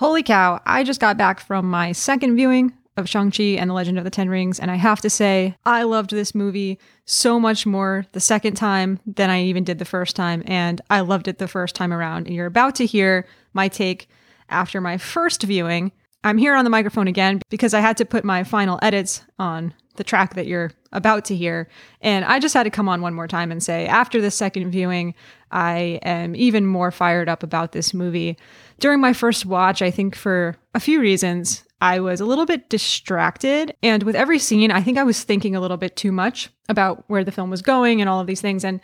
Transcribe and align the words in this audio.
Holy 0.00 0.22
cow, 0.22 0.62
I 0.64 0.82
just 0.82 0.98
got 0.98 1.18
back 1.18 1.40
from 1.40 1.68
my 1.68 1.92
second 1.92 2.34
viewing 2.34 2.72
of 2.96 3.06
Shang-Chi 3.06 3.42
and 3.42 3.68
the 3.68 3.74
Legend 3.74 3.98
of 3.98 4.04
the 4.04 4.08
Ten 4.08 4.30
Rings, 4.30 4.58
and 4.58 4.70
I 4.70 4.76
have 4.76 5.02
to 5.02 5.10
say, 5.10 5.58
I 5.66 5.82
loved 5.82 6.08
this 6.08 6.34
movie 6.34 6.78
so 7.04 7.38
much 7.38 7.66
more 7.66 8.06
the 8.12 8.18
second 8.18 8.54
time 8.54 8.98
than 9.04 9.28
I 9.28 9.42
even 9.42 9.62
did 9.62 9.78
the 9.78 9.84
first 9.84 10.16
time, 10.16 10.42
and 10.46 10.80
I 10.88 11.00
loved 11.00 11.28
it 11.28 11.36
the 11.36 11.46
first 11.46 11.74
time 11.74 11.92
around. 11.92 12.26
And 12.26 12.34
you're 12.34 12.46
about 12.46 12.76
to 12.76 12.86
hear 12.86 13.26
my 13.52 13.68
take 13.68 14.08
after 14.48 14.80
my 14.80 14.96
first 14.96 15.42
viewing. 15.42 15.92
I'm 16.24 16.38
here 16.38 16.54
on 16.54 16.64
the 16.64 16.70
microphone 16.70 17.06
again 17.06 17.42
because 17.50 17.74
I 17.74 17.80
had 17.80 17.98
to 17.98 18.06
put 18.06 18.24
my 18.24 18.42
final 18.42 18.78
edits 18.80 19.20
on 19.38 19.74
the 19.96 20.04
track 20.04 20.32
that 20.32 20.46
you're 20.46 20.72
about 20.92 21.24
to 21.26 21.36
hear. 21.36 21.68
And 22.00 22.24
I 22.24 22.38
just 22.38 22.54
had 22.54 22.64
to 22.64 22.70
come 22.70 22.88
on 22.88 23.02
one 23.02 23.14
more 23.14 23.28
time 23.28 23.52
and 23.52 23.62
say, 23.62 23.86
after 23.86 24.20
the 24.20 24.30
second 24.30 24.70
viewing, 24.70 25.14
I 25.50 26.00
am 26.02 26.34
even 26.36 26.66
more 26.66 26.90
fired 26.90 27.28
up 27.28 27.42
about 27.42 27.72
this 27.72 27.94
movie. 27.94 28.36
During 28.78 29.00
my 29.00 29.12
first 29.12 29.46
watch, 29.46 29.82
I 29.82 29.90
think 29.90 30.16
for 30.16 30.56
a 30.74 30.80
few 30.80 31.00
reasons, 31.00 31.64
I 31.80 32.00
was 32.00 32.20
a 32.20 32.26
little 32.26 32.46
bit 32.46 32.68
distracted. 32.68 33.74
And 33.82 34.02
with 34.02 34.14
every 34.14 34.38
scene, 34.38 34.70
I 34.70 34.82
think 34.82 34.98
I 34.98 35.04
was 35.04 35.24
thinking 35.24 35.56
a 35.56 35.60
little 35.60 35.76
bit 35.76 35.96
too 35.96 36.12
much 36.12 36.50
about 36.68 37.04
where 37.08 37.24
the 37.24 37.32
film 37.32 37.50
was 37.50 37.62
going 37.62 38.00
and 38.00 38.10
all 38.10 38.20
of 38.20 38.26
these 38.26 38.40
things. 38.40 38.64
And 38.64 38.80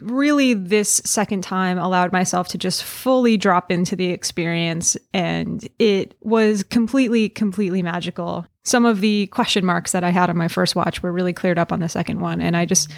really, 0.00 0.54
this 0.54 1.00
second 1.04 1.42
time 1.42 1.78
allowed 1.78 2.12
myself 2.12 2.48
to 2.48 2.58
just 2.58 2.84
fully 2.84 3.36
drop 3.36 3.70
into 3.70 3.96
the 3.96 4.10
experience. 4.10 4.96
And 5.12 5.68
it 5.78 6.14
was 6.20 6.62
completely, 6.62 7.28
completely 7.28 7.82
magical. 7.82 8.46
Some 8.64 8.84
of 8.84 9.00
the 9.00 9.26
question 9.28 9.64
marks 9.64 9.92
that 9.92 10.04
I 10.04 10.10
had 10.10 10.30
on 10.30 10.36
my 10.36 10.48
first 10.48 10.76
watch 10.76 11.02
were 11.02 11.12
really 11.12 11.32
cleared 11.32 11.58
up 11.58 11.72
on 11.72 11.80
the 11.80 11.88
second 11.88 12.20
one. 12.20 12.40
And 12.40 12.56
I 12.56 12.66
just 12.66 12.90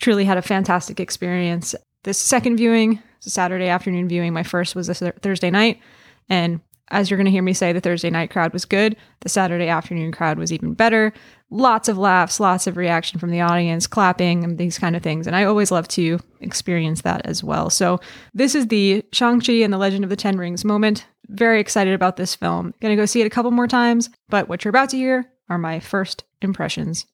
truly 0.00 0.24
had 0.24 0.38
a 0.38 0.42
fantastic 0.42 1.00
experience. 1.00 1.74
This 2.04 2.18
second 2.18 2.56
viewing, 2.56 3.02
Saturday 3.20 3.68
afternoon 3.68 4.08
viewing, 4.08 4.32
my 4.32 4.42
first 4.42 4.74
was 4.74 4.88
a 4.88 4.94
Thursday 4.94 5.50
night. 5.50 5.80
And 6.28 6.60
as 6.90 7.10
you're 7.10 7.18
going 7.18 7.26
to 7.26 7.30
hear 7.30 7.42
me 7.42 7.52
say, 7.52 7.72
the 7.72 7.80
Thursday 7.80 8.10
night 8.10 8.30
crowd 8.30 8.52
was 8.52 8.64
good. 8.64 8.96
The 9.20 9.28
Saturday 9.28 9.68
afternoon 9.68 10.12
crowd 10.12 10.38
was 10.38 10.52
even 10.52 10.74
better. 10.74 11.12
Lots 11.50 11.88
of 11.88 11.98
laughs, 11.98 12.40
lots 12.40 12.66
of 12.66 12.76
reaction 12.76 13.18
from 13.18 13.30
the 13.30 13.40
audience, 13.40 13.86
clapping, 13.86 14.44
and 14.44 14.58
these 14.58 14.78
kind 14.78 14.96
of 14.96 15.02
things. 15.02 15.26
And 15.26 15.36
I 15.36 15.44
always 15.44 15.70
love 15.70 15.88
to 15.88 16.18
experience 16.40 17.02
that 17.02 17.22
as 17.24 17.44
well. 17.44 17.70
So, 17.70 18.00
this 18.34 18.54
is 18.54 18.68
the 18.68 19.04
Shang-Chi 19.12 19.52
and 19.54 19.72
the 19.72 19.78
Legend 19.78 20.04
of 20.04 20.10
the 20.10 20.16
Ten 20.16 20.36
Rings 20.36 20.64
moment. 20.64 21.06
Very 21.28 21.60
excited 21.60 21.94
about 21.94 22.16
this 22.16 22.34
film. 22.34 22.74
Gonna 22.80 22.96
go 22.96 23.06
see 23.06 23.20
it 23.20 23.26
a 23.26 23.30
couple 23.30 23.50
more 23.50 23.68
times, 23.68 24.10
but 24.28 24.48
what 24.48 24.64
you're 24.64 24.70
about 24.70 24.90
to 24.90 24.96
hear 24.96 25.30
are 25.48 25.58
my 25.58 25.80
first 25.80 26.24
impressions. 26.42 27.06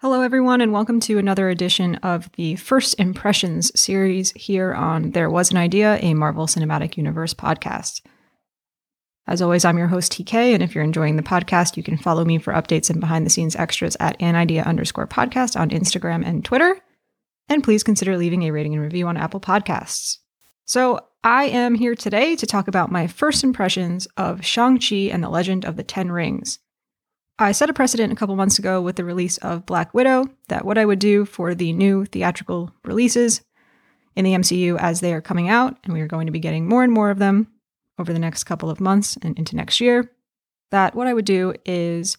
Hello, 0.00 0.20
everyone, 0.20 0.60
and 0.60 0.72
welcome 0.72 1.00
to 1.00 1.16
another 1.16 1.48
edition 1.48 1.94
of 1.96 2.30
the 2.32 2.56
First 2.56 3.00
Impressions 3.00 3.72
series 3.78 4.32
here 4.32 4.74
on 4.74 5.12
There 5.12 5.30
Was 5.30 5.50
an 5.50 5.56
Idea, 5.56 5.98
a 6.02 6.12
Marvel 6.12 6.46
Cinematic 6.46 6.98
Universe 6.98 7.32
podcast. 7.32 8.02
As 9.28 9.42
always, 9.42 9.64
I'm 9.64 9.76
your 9.76 9.88
host, 9.88 10.12
TK, 10.12 10.54
and 10.54 10.62
if 10.62 10.72
you're 10.72 10.84
enjoying 10.84 11.16
the 11.16 11.22
podcast, 11.22 11.76
you 11.76 11.82
can 11.82 11.96
follow 11.96 12.24
me 12.24 12.38
for 12.38 12.52
updates 12.52 12.90
and 12.90 13.00
behind 13.00 13.26
the 13.26 13.30
scenes 13.30 13.56
extras 13.56 13.96
at 13.98 14.14
an 14.20 14.36
idea 14.36 14.62
underscore 14.62 15.08
podcast 15.08 15.58
on 15.58 15.70
Instagram 15.70 16.24
and 16.24 16.44
Twitter. 16.44 16.78
And 17.48 17.64
please 17.64 17.82
consider 17.82 18.16
leaving 18.16 18.44
a 18.44 18.52
rating 18.52 18.74
and 18.74 18.82
review 18.82 19.08
on 19.08 19.16
Apple 19.16 19.40
Podcasts. 19.40 20.18
So, 20.64 21.00
I 21.24 21.46
am 21.46 21.74
here 21.74 21.96
today 21.96 22.36
to 22.36 22.46
talk 22.46 22.68
about 22.68 22.92
my 22.92 23.08
first 23.08 23.42
impressions 23.42 24.06
of 24.16 24.46
Shang-Chi 24.46 25.10
and 25.10 25.24
the 25.24 25.28
Legend 25.28 25.64
of 25.64 25.74
the 25.74 25.82
Ten 25.82 26.12
Rings. 26.12 26.60
I 27.36 27.50
set 27.50 27.68
a 27.68 27.74
precedent 27.74 28.12
a 28.12 28.16
couple 28.16 28.36
months 28.36 28.60
ago 28.60 28.80
with 28.80 28.94
the 28.94 29.04
release 29.04 29.38
of 29.38 29.66
Black 29.66 29.92
Widow 29.92 30.26
that 30.48 30.64
what 30.64 30.78
I 30.78 30.84
would 30.84 31.00
do 31.00 31.24
for 31.24 31.52
the 31.52 31.72
new 31.72 32.04
theatrical 32.04 32.72
releases 32.84 33.40
in 34.14 34.24
the 34.24 34.34
MCU 34.34 34.78
as 34.78 35.00
they 35.00 35.12
are 35.12 35.20
coming 35.20 35.48
out, 35.48 35.76
and 35.82 35.92
we 35.92 36.00
are 36.00 36.06
going 36.06 36.26
to 36.26 36.32
be 36.32 36.38
getting 36.38 36.68
more 36.68 36.84
and 36.84 36.92
more 36.92 37.10
of 37.10 37.18
them, 37.18 37.48
over 37.98 38.12
the 38.12 38.18
next 38.18 38.44
couple 38.44 38.70
of 38.70 38.80
months 38.80 39.16
and 39.22 39.38
into 39.38 39.56
next 39.56 39.80
year, 39.80 40.10
that 40.70 40.94
what 40.94 41.06
I 41.06 41.14
would 41.14 41.24
do 41.24 41.54
is 41.64 42.18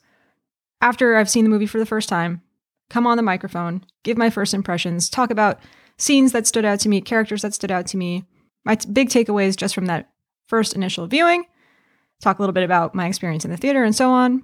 after 0.81 1.15
I've 1.15 1.29
seen 1.29 1.43
the 1.43 1.49
movie 1.49 1.65
for 1.65 1.79
the 1.79 1.85
first 1.85 2.09
time, 2.09 2.41
come 2.89 3.05
on 3.05 3.17
the 3.17 3.23
microphone, 3.23 3.83
give 4.03 4.17
my 4.17 4.29
first 4.29 4.53
impressions, 4.53 5.09
talk 5.09 5.29
about 5.29 5.59
scenes 5.97 6.31
that 6.31 6.47
stood 6.47 6.65
out 6.65 6.79
to 6.81 6.89
me, 6.89 7.01
characters 7.01 7.41
that 7.41 7.53
stood 7.53 7.71
out 7.71 7.87
to 7.87 7.97
me, 7.97 8.25
my 8.63 8.75
t- 8.75 8.89
big 8.91 9.09
takeaways 9.09 9.55
just 9.55 9.75
from 9.75 9.87
that 9.87 10.09
first 10.47 10.75
initial 10.75 11.07
viewing, 11.07 11.45
talk 12.21 12.39
a 12.39 12.41
little 12.41 12.53
bit 12.53 12.63
about 12.63 12.95
my 12.95 13.07
experience 13.07 13.45
in 13.45 13.51
the 13.51 13.57
theater 13.57 13.83
and 13.83 13.95
so 13.95 14.11
on. 14.11 14.43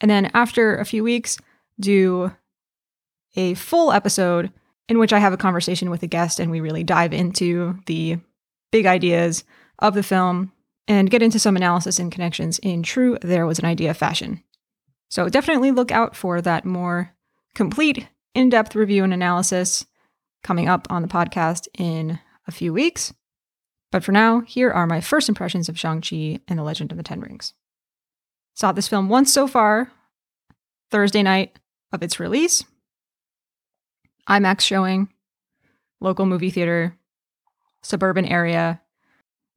And 0.00 0.10
then 0.10 0.30
after 0.34 0.76
a 0.76 0.84
few 0.84 1.04
weeks, 1.04 1.38
do 1.78 2.32
a 3.36 3.54
full 3.54 3.92
episode 3.92 4.52
in 4.88 4.98
which 4.98 5.12
I 5.12 5.18
have 5.18 5.32
a 5.32 5.38
conversation 5.38 5.90
with 5.90 6.02
a 6.02 6.06
guest 6.06 6.40
and 6.40 6.50
we 6.50 6.60
really 6.60 6.84
dive 6.84 7.12
into 7.12 7.78
the 7.86 8.18
big 8.72 8.86
ideas 8.86 9.44
of 9.78 9.94
the 9.94 10.02
film, 10.02 10.52
and 10.88 11.10
get 11.10 11.22
into 11.22 11.38
some 11.38 11.56
analysis 11.56 11.98
and 11.98 12.12
connections 12.12 12.58
in 12.60 12.82
true 12.82 13.18
There 13.22 13.46
Was 13.46 13.58
an 13.58 13.64
Idea 13.64 13.90
of 13.90 13.96
fashion. 13.96 14.42
So 15.08 15.28
definitely 15.28 15.70
look 15.70 15.90
out 15.90 16.16
for 16.16 16.40
that 16.42 16.64
more 16.64 17.14
complete, 17.54 18.06
in 18.34 18.50
depth 18.50 18.74
review 18.74 19.02
and 19.02 19.14
analysis 19.14 19.86
coming 20.42 20.68
up 20.68 20.86
on 20.90 21.02
the 21.02 21.08
podcast 21.08 21.68
in 21.78 22.18
a 22.46 22.52
few 22.52 22.72
weeks. 22.72 23.14
But 23.90 24.04
for 24.04 24.12
now, 24.12 24.40
here 24.40 24.70
are 24.70 24.86
my 24.86 25.00
first 25.00 25.28
impressions 25.28 25.68
of 25.68 25.78
Shang-Chi 25.78 26.40
and 26.46 26.58
the 26.58 26.62
Legend 26.62 26.92
of 26.92 26.98
the 26.98 27.02
Ten 27.02 27.20
Rings. 27.20 27.54
Saw 28.54 28.72
this 28.72 28.88
film 28.88 29.08
once 29.08 29.32
so 29.32 29.46
far, 29.46 29.90
Thursday 30.90 31.22
night 31.22 31.58
of 31.92 32.02
its 32.02 32.20
release. 32.20 32.62
IMAX 34.28 34.60
showing, 34.60 35.08
local 36.00 36.26
movie 36.26 36.50
theater, 36.50 36.96
suburban 37.82 38.26
area, 38.26 38.82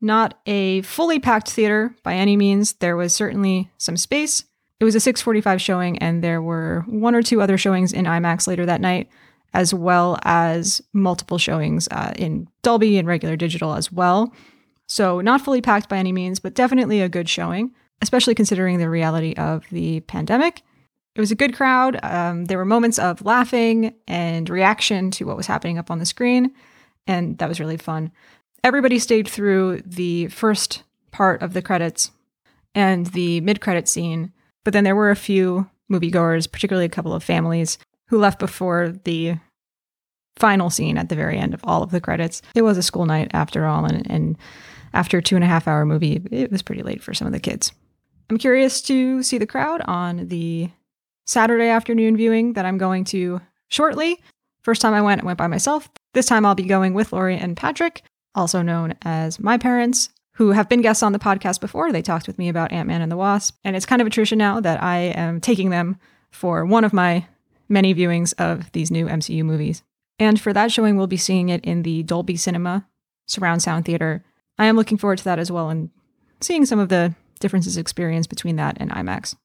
not 0.02 0.40
a 0.46 0.82
fully 0.84 1.20
packed 1.20 1.50
theater 1.50 1.96
by 2.04 2.16
any 2.16 2.38
means. 2.38 2.74
There 2.74 2.96
was 2.96 3.14
certainly 3.14 3.70
some 3.78 3.98
space. 3.98 4.46
It 4.80 4.86
was 4.86 4.96
a 4.96 5.00
6:45 5.00 5.60
showing 5.60 5.98
and 6.00 6.24
there 6.24 6.42
were 6.42 6.86
one 6.88 7.16
or 7.16 7.22
two 7.22 7.42
other 7.42 7.58
showings 7.58 7.92
in 7.92 8.06
IMAX 8.06 8.48
later 8.48 8.66
that 8.66 8.82
night 8.82 9.10
as 9.54 9.74
well 9.74 10.18
as 10.24 10.82
multiple 10.94 11.38
showings 11.38 11.88
uh, 11.92 12.14
in 12.16 12.48
Dolby 12.62 12.98
and 12.98 13.08
regular 13.08 13.36
digital 13.36 13.74
as 13.74 13.92
well. 13.92 14.34
So 14.88 15.22
not 15.22 15.42
fully 15.42 15.62
packed 15.62 15.90
by 15.90 15.98
any 15.98 16.12
means, 16.12 16.40
but 16.40 16.54
definitely 16.54 17.02
a 17.02 17.10
good 17.10 17.28
showing, 17.28 17.72
especially 18.02 18.36
considering 18.36 18.78
the 18.78 18.90
reality 18.90 19.34
of 19.38 19.66
the 19.72 20.02
pandemic. 20.02 20.62
It 21.16 21.20
was 21.20 21.32
a 21.32 21.36
good 21.36 21.56
crowd. 21.56 22.00
Um, 22.04 22.46
there 22.46 22.58
were 22.58 22.66
moments 22.66 23.00
of 23.00 23.24
laughing 23.26 23.96
and 24.08 24.50
reaction 24.50 25.12
to 25.12 25.26
what 25.26 25.38
was 25.38 25.48
happening 25.48 25.78
up 25.78 25.92
on 25.92 26.00
the 26.00 26.06
screen, 26.06 26.52
and 27.08 27.38
that 27.40 27.50
was 27.50 27.60
really 27.60 27.78
fun 27.78 28.12
everybody 28.64 29.00
stayed 29.00 29.28
through 29.28 29.82
the 29.86 30.28
first 30.28 30.84
part 31.12 31.42
of 31.42 31.54
the 31.54 31.62
credits 31.62 32.12
and 32.76 33.08
the 33.08 33.42
mid 33.42 33.62
credit 33.62 33.88
scene, 33.88 34.32
but 34.64 34.74
then 34.74 34.84
there 34.84 34.96
were 34.96 35.12
a 35.12 35.16
few 35.16 35.70
moviegoers, 35.92 36.52
particularly 36.52 36.86
a 36.86 36.90
couple 36.90 37.14
of 37.14 37.24
families, 37.24 37.78
who 38.08 38.18
left 38.18 38.40
before 38.40 38.94
the 39.04 39.36
final 40.38 40.70
scene 40.70 40.98
at 40.98 41.10
the 41.10 41.16
very 41.16 41.38
end 41.38 41.54
of 41.54 41.62
all 41.64 41.84
of 41.84 41.92
the 41.92 42.02
credits. 42.02 42.42
It 42.56 42.62
was 42.62 42.78
a 42.78 42.84
school 42.84 43.06
night 43.06 43.30
after 43.34 43.66
all, 43.66 43.86
and, 43.86 44.10
and 44.10 44.38
after 44.94 45.18
a 45.18 45.22
two 45.22 45.36
and 45.36 45.44
a 45.44 45.48
half 45.48 45.68
hour 45.68 45.86
movie, 45.86 46.22
it 46.32 46.52
was 46.52 46.62
pretty 46.62 46.84
late 46.84 47.04
for 47.04 47.14
some 47.14 47.28
of 47.28 47.34
the 47.34 47.40
kids. 47.40 47.72
I'm 48.30 48.38
curious 48.38 48.82
to 48.84 49.24
see 49.24 49.38
the 49.38 49.48
crowd 49.48 49.82
on 49.82 50.28
the 50.28 50.70
Saturday 51.26 51.68
afternoon 51.68 52.16
viewing 52.16 52.54
that 52.54 52.66
I'm 52.66 52.78
going 52.78 53.04
to 53.06 53.42
shortly. 53.68 54.22
First 54.62 54.82
time 54.82 54.94
I 54.94 55.02
went, 55.02 55.22
I 55.22 55.26
went 55.26 55.38
by 55.38 55.48
myself. 55.48 55.90
This 56.14 56.26
time 56.26 56.46
I'll 56.46 56.56
be 56.56 56.64
going 56.64 56.94
with 56.94 57.14
Lori 57.14 57.38
and 57.38 57.58
Patrick 57.58 58.04
also 58.40 58.62
known 58.62 58.96
as 59.04 59.40
my 59.40 59.58
parents, 59.58 60.10
who 60.34 60.52
have 60.52 60.70
been 60.70 60.82
guests 60.82 61.04
on 61.04 61.12
the 61.12 61.20
podcast 61.20 61.60
before. 61.60 61.92
They 61.92 62.02
talked 62.02 62.26
with 62.26 62.38
me 62.38 62.48
about 62.48 62.72
Ant 62.72 62.88
Man 62.88 63.02
and 63.02 63.12
the 63.12 63.18
Wasp. 63.18 63.58
And 63.66 63.76
it's 63.76 63.86
kind 63.86 64.02
of 64.02 64.08
a 64.08 64.10
tradition 64.10 64.38
now 64.38 64.62
that 64.62 64.82
I 64.82 64.98
am 64.98 65.42
taking 65.42 65.70
them 65.70 65.98
for 66.32 66.66
one 66.66 66.86
of 66.86 66.94
my 66.94 67.28
many 67.68 67.94
viewings 67.94 68.34
of 68.40 68.72
these 68.72 68.90
new 68.90 69.08
MCU 69.08 69.44
movies. 69.44 69.84
And 70.18 70.40
for 70.40 70.54
that 70.54 70.72
showing, 70.72 70.96
we'll 70.96 71.08
be 71.08 71.18
seeing 71.18 71.50
it 71.50 71.64
in 71.66 71.84
the 71.84 72.04
Dolby 72.04 72.38
Cinema 72.38 72.88
surround 73.28 73.62
sound 73.62 73.84
theater. 73.84 74.24
I 74.58 74.66
am 74.66 74.78
looking 74.78 74.98
forward 74.98 75.18
to 75.18 75.24
that 75.26 75.40
as 75.40 75.52
well 75.52 75.70
and 75.70 75.90
seeing 76.40 76.66
some 76.66 76.80
of 76.80 76.88
the 76.88 77.14
differences 77.42 77.78
experienced 77.78 78.30
between 78.30 78.56
that 78.56 78.78
and 78.80 78.92
IMAX. 78.92 79.36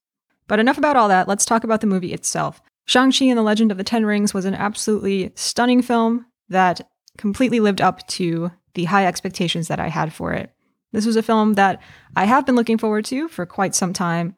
But 0.46 0.60
enough 0.60 0.78
about 0.78 0.96
all 0.96 1.08
that. 1.08 1.26
Let's 1.26 1.44
talk 1.44 1.64
about 1.64 1.80
the 1.80 1.88
movie 1.88 2.12
itself. 2.12 2.62
Shang-Chi 2.86 3.24
and 3.24 3.38
the 3.38 3.42
Legend 3.42 3.72
of 3.72 3.78
the 3.78 3.84
Ten 3.84 4.06
Rings 4.06 4.32
was 4.32 4.44
an 4.44 4.54
absolutely 4.54 5.32
stunning 5.34 5.82
film 5.82 6.26
that 6.48 6.88
completely 7.18 7.58
lived 7.58 7.80
up 7.80 8.06
to 8.08 8.52
the 8.74 8.84
high 8.84 9.06
expectations 9.06 9.68
that 9.68 9.80
I 9.80 9.88
had 9.88 10.12
for 10.12 10.32
it. 10.32 10.50
This 10.92 11.06
was 11.06 11.16
a 11.16 11.22
film 11.22 11.54
that 11.54 11.80
I 12.14 12.24
have 12.24 12.46
been 12.46 12.54
looking 12.54 12.78
forward 12.78 13.04
to 13.06 13.28
for 13.28 13.46
quite 13.46 13.74
some 13.74 13.92
time. 13.92 14.36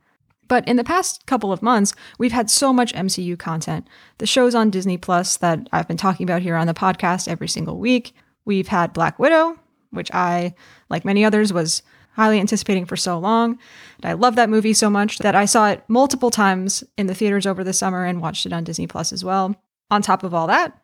But 0.48 0.66
in 0.68 0.76
the 0.76 0.84
past 0.84 1.26
couple 1.26 1.52
of 1.52 1.62
months, 1.62 1.94
we've 2.18 2.32
had 2.32 2.48
so 2.48 2.72
much 2.72 2.94
MCU 2.94 3.38
content. 3.38 3.86
The 4.18 4.26
shows 4.26 4.54
on 4.54 4.70
Disney 4.70 4.96
Plus 4.96 5.36
that 5.38 5.68
I've 5.72 5.88
been 5.88 5.96
talking 5.96 6.24
about 6.24 6.42
here 6.42 6.56
on 6.56 6.66
the 6.66 6.74
podcast 6.74 7.28
every 7.28 7.48
single 7.48 7.78
week. 7.78 8.14
We've 8.44 8.68
had 8.68 8.92
Black 8.92 9.18
Widow, 9.18 9.58
which 9.90 10.10
I, 10.14 10.54
like 10.88 11.04
many 11.04 11.24
others, 11.24 11.52
was 11.52 11.82
highly 12.12 12.40
anticipating 12.40 12.86
for 12.86 12.96
so 12.96 13.18
long. 13.18 13.58
And 13.96 14.06
I 14.06 14.14
love 14.14 14.36
that 14.36 14.48
movie 14.48 14.72
so 14.72 14.88
much 14.88 15.18
that 15.18 15.34
I 15.34 15.44
saw 15.44 15.68
it 15.68 15.82
multiple 15.88 16.30
times 16.30 16.82
in 16.96 17.06
the 17.06 17.14
theaters 17.14 17.46
over 17.46 17.62
the 17.62 17.72
summer 17.72 18.04
and 18.04 18.22
watched 18.22 18.46
it 18.46 18.52
on 18.52 18.64
Disney 18.64 18.86
Plus 18.86 19.12
as 19.12 19.24
well. 19.24 19.54
On 19.90 20.00
top 20.00 20.22
of 20.22 20.32
all 20.32 20.46
that, 20.46 20.80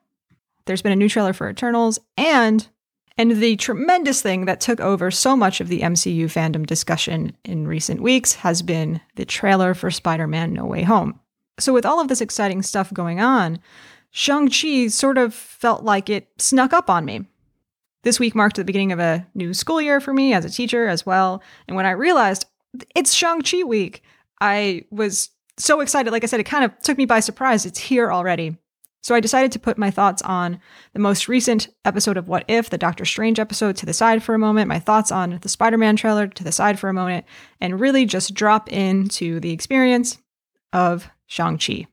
there's 0.66 0.82
been 0.82 0.93
a 0.93 0.96
new 0.96 1.08
trailer 1.08 1.32
for 1.32 1.48
Eternals 1.48 1.98
and 2.16 2.69
And 3.19 3.37
the 3.37 3.56
tremendous 3.56 4.23
thing 4.23 4.47
that 4.47 4.61
took 4.61 4.81
over 4.81 5.11
so 5.11 5.37
much 5.37 5.61
of 5.61 5.69
the 5.69 5.81
MCU 5.81 6.25
fandom 6.25 6.67
discussion 6.67 7.37
in 7.44 7.69
recent 7.69 8.00
weeks 8.00 8.35
has 8.37 8.62
been 8.62 9.00
the 9.17 9.25
trailer 9.25 9.75
for 9.75 9.91
Spider 9.91 10.26
Man 10.26 10.53
No 10.53 10.64
Way 10.64 10.82
Home. 10.82 11.20
So, 11.59 11.73
with 11.73 11.85
all 11.85 12.00
of 12.00 12.09
this 12.09 12.23
exciting 12.23 12.62
stuff 12.62 12.93
going 12.93 13.20
on, 13.20 13.61
Shang-Chi 14.11 14.88
sort 14.88 15.19
of 15.19 15.35
felt 15.35 15.85
like 15.85 16.09
it 16.09 16.29
snuck 16.38 16.73
up 16.73 16.88
on 16.88 17.05
me. 17.05 17.26
This 18.03 18.19
week 18.19 18.35
marked 18.35 18.56
the 18.56 18.64
beginning 18.64 18.93
of 18.93 18.99
a 18.99 19.26
new 19.35 19.55
school 19.55 19.81
year 19.81 20.00
for 20.00 20.12
me 20.12 20.32
as 20.32 20.44
a 20.44 20.50
teacher 20.50 20.88
as 20.88 21.06
well. 21.06 21.43
And 21.69 21.76
when 21.76 21.87
I 21.87 21.93
realized 21.93 22.47
it's 22.97 23.12
Shang-Chi 23.12 23.62
week, 23.65 24.03
I 24.41 24.85
was 24.91 25.31
so 25.58 25.81
excited. 25.81 26.11
Like 26.11 26.25
I 26.25 26.26
said, 26.26 26.41
it 26.41 26.44
kind 26.44 26.65
of 26.65 26.76
took 26.81 26.99
me 26.99 27.05
by 27.05 27.20
surprise. 27.20 27.65
It's 27.67 27.79
here 27.79 28.11
already. 28.11 28.56
So 29.02 29.16
I 29.16 29.20
decided 29.20 29.50
to 29.52 29.58
put 29.58 29.78
my 29.78 29.90
thoughts 29.90 30.22
on 30.22 30.60
the 30.93 31.00
most 31.00 31.28
recent 31.28 31.69
episode 31.84 32.16
of 32.16 32.28
What 32.28 32.44
If, 32.46 32.70
the 32.70 32.78
Doctor 32.78 33.04
Strange 33.04 33.40
episode, 33.40 33.76
to 33.76 33.87
the 33.87 33.93
side 33.93 34.22
for 34.22 34.34
a 34.34 34.38
moment, 34.38 34.69
my 34.69 34.78
thoughts 34.78 35.10
on 35.10 35.40
the 35.43 35.49
Spider 35.49 35.76
Man 35.76 35.96
trailer 35.96 36.28
to 36.28 36.44
the 36.44 36.52
side 36.52 36.78
for 36.78 36.88
a 36.88 36.94
moment, 36.94 37.26
and 37.60 37.81
really 37.81 38.06
just 38.06 38.32
drop 38.32 38.70
into 38.70 39.40
the 39.40 39.50
experience 39.50 40.19
of 40.72 41.08
Shang-Chi. 41.26 41.87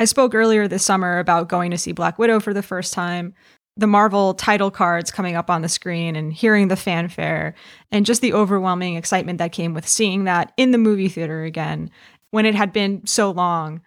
I 0.00 0.04
spoke 0.04 0.34
earlier 0.34 0.66
this 0.66 0.84
summer 0.84 1.20
about 1.20 1.48
going 1.48 1.70
to 1.70 1.78
see 1.78 1.92
Black 1.92 2.18
Widow 2.18 2.40
for 2.40 2.52
the 2.52 2.62
first 2.62 2.92
time, 2.92 3.34
the 3.76 3.86
Marvel 3.86 4.34
title 4.34 4.70
cards 4.70 5.12
coming 5.12 5.36
up 5.36 5.48
on 5.48 5.62
the 5.62 5.68
screen 5.68 6.16
and 6.16 6.32
hearing 6.32 6.66
the 6.66 6.76
fanfare, 6.76 7.54
and 7.92 8.04
just 8.04 8.20
the 8.20 8.32
overwhelming 8.32 8.96
excitement 8.96 9.38
that 9.38 9.52
came 9.52 9.74
with 9.74 9.86
seeing 9.86 10.24
that 10.24 10.52
in 10.56 10.72
the 10.72 10.78
movie 10.78 11.08
theater 11.08 11.44
again 11.44 11.88
when 12.32 12.46
it 12.46 12.56
had 12.56 12.72
been 12.72 13.06
so 13.06 13.30
long. 13.30 13.80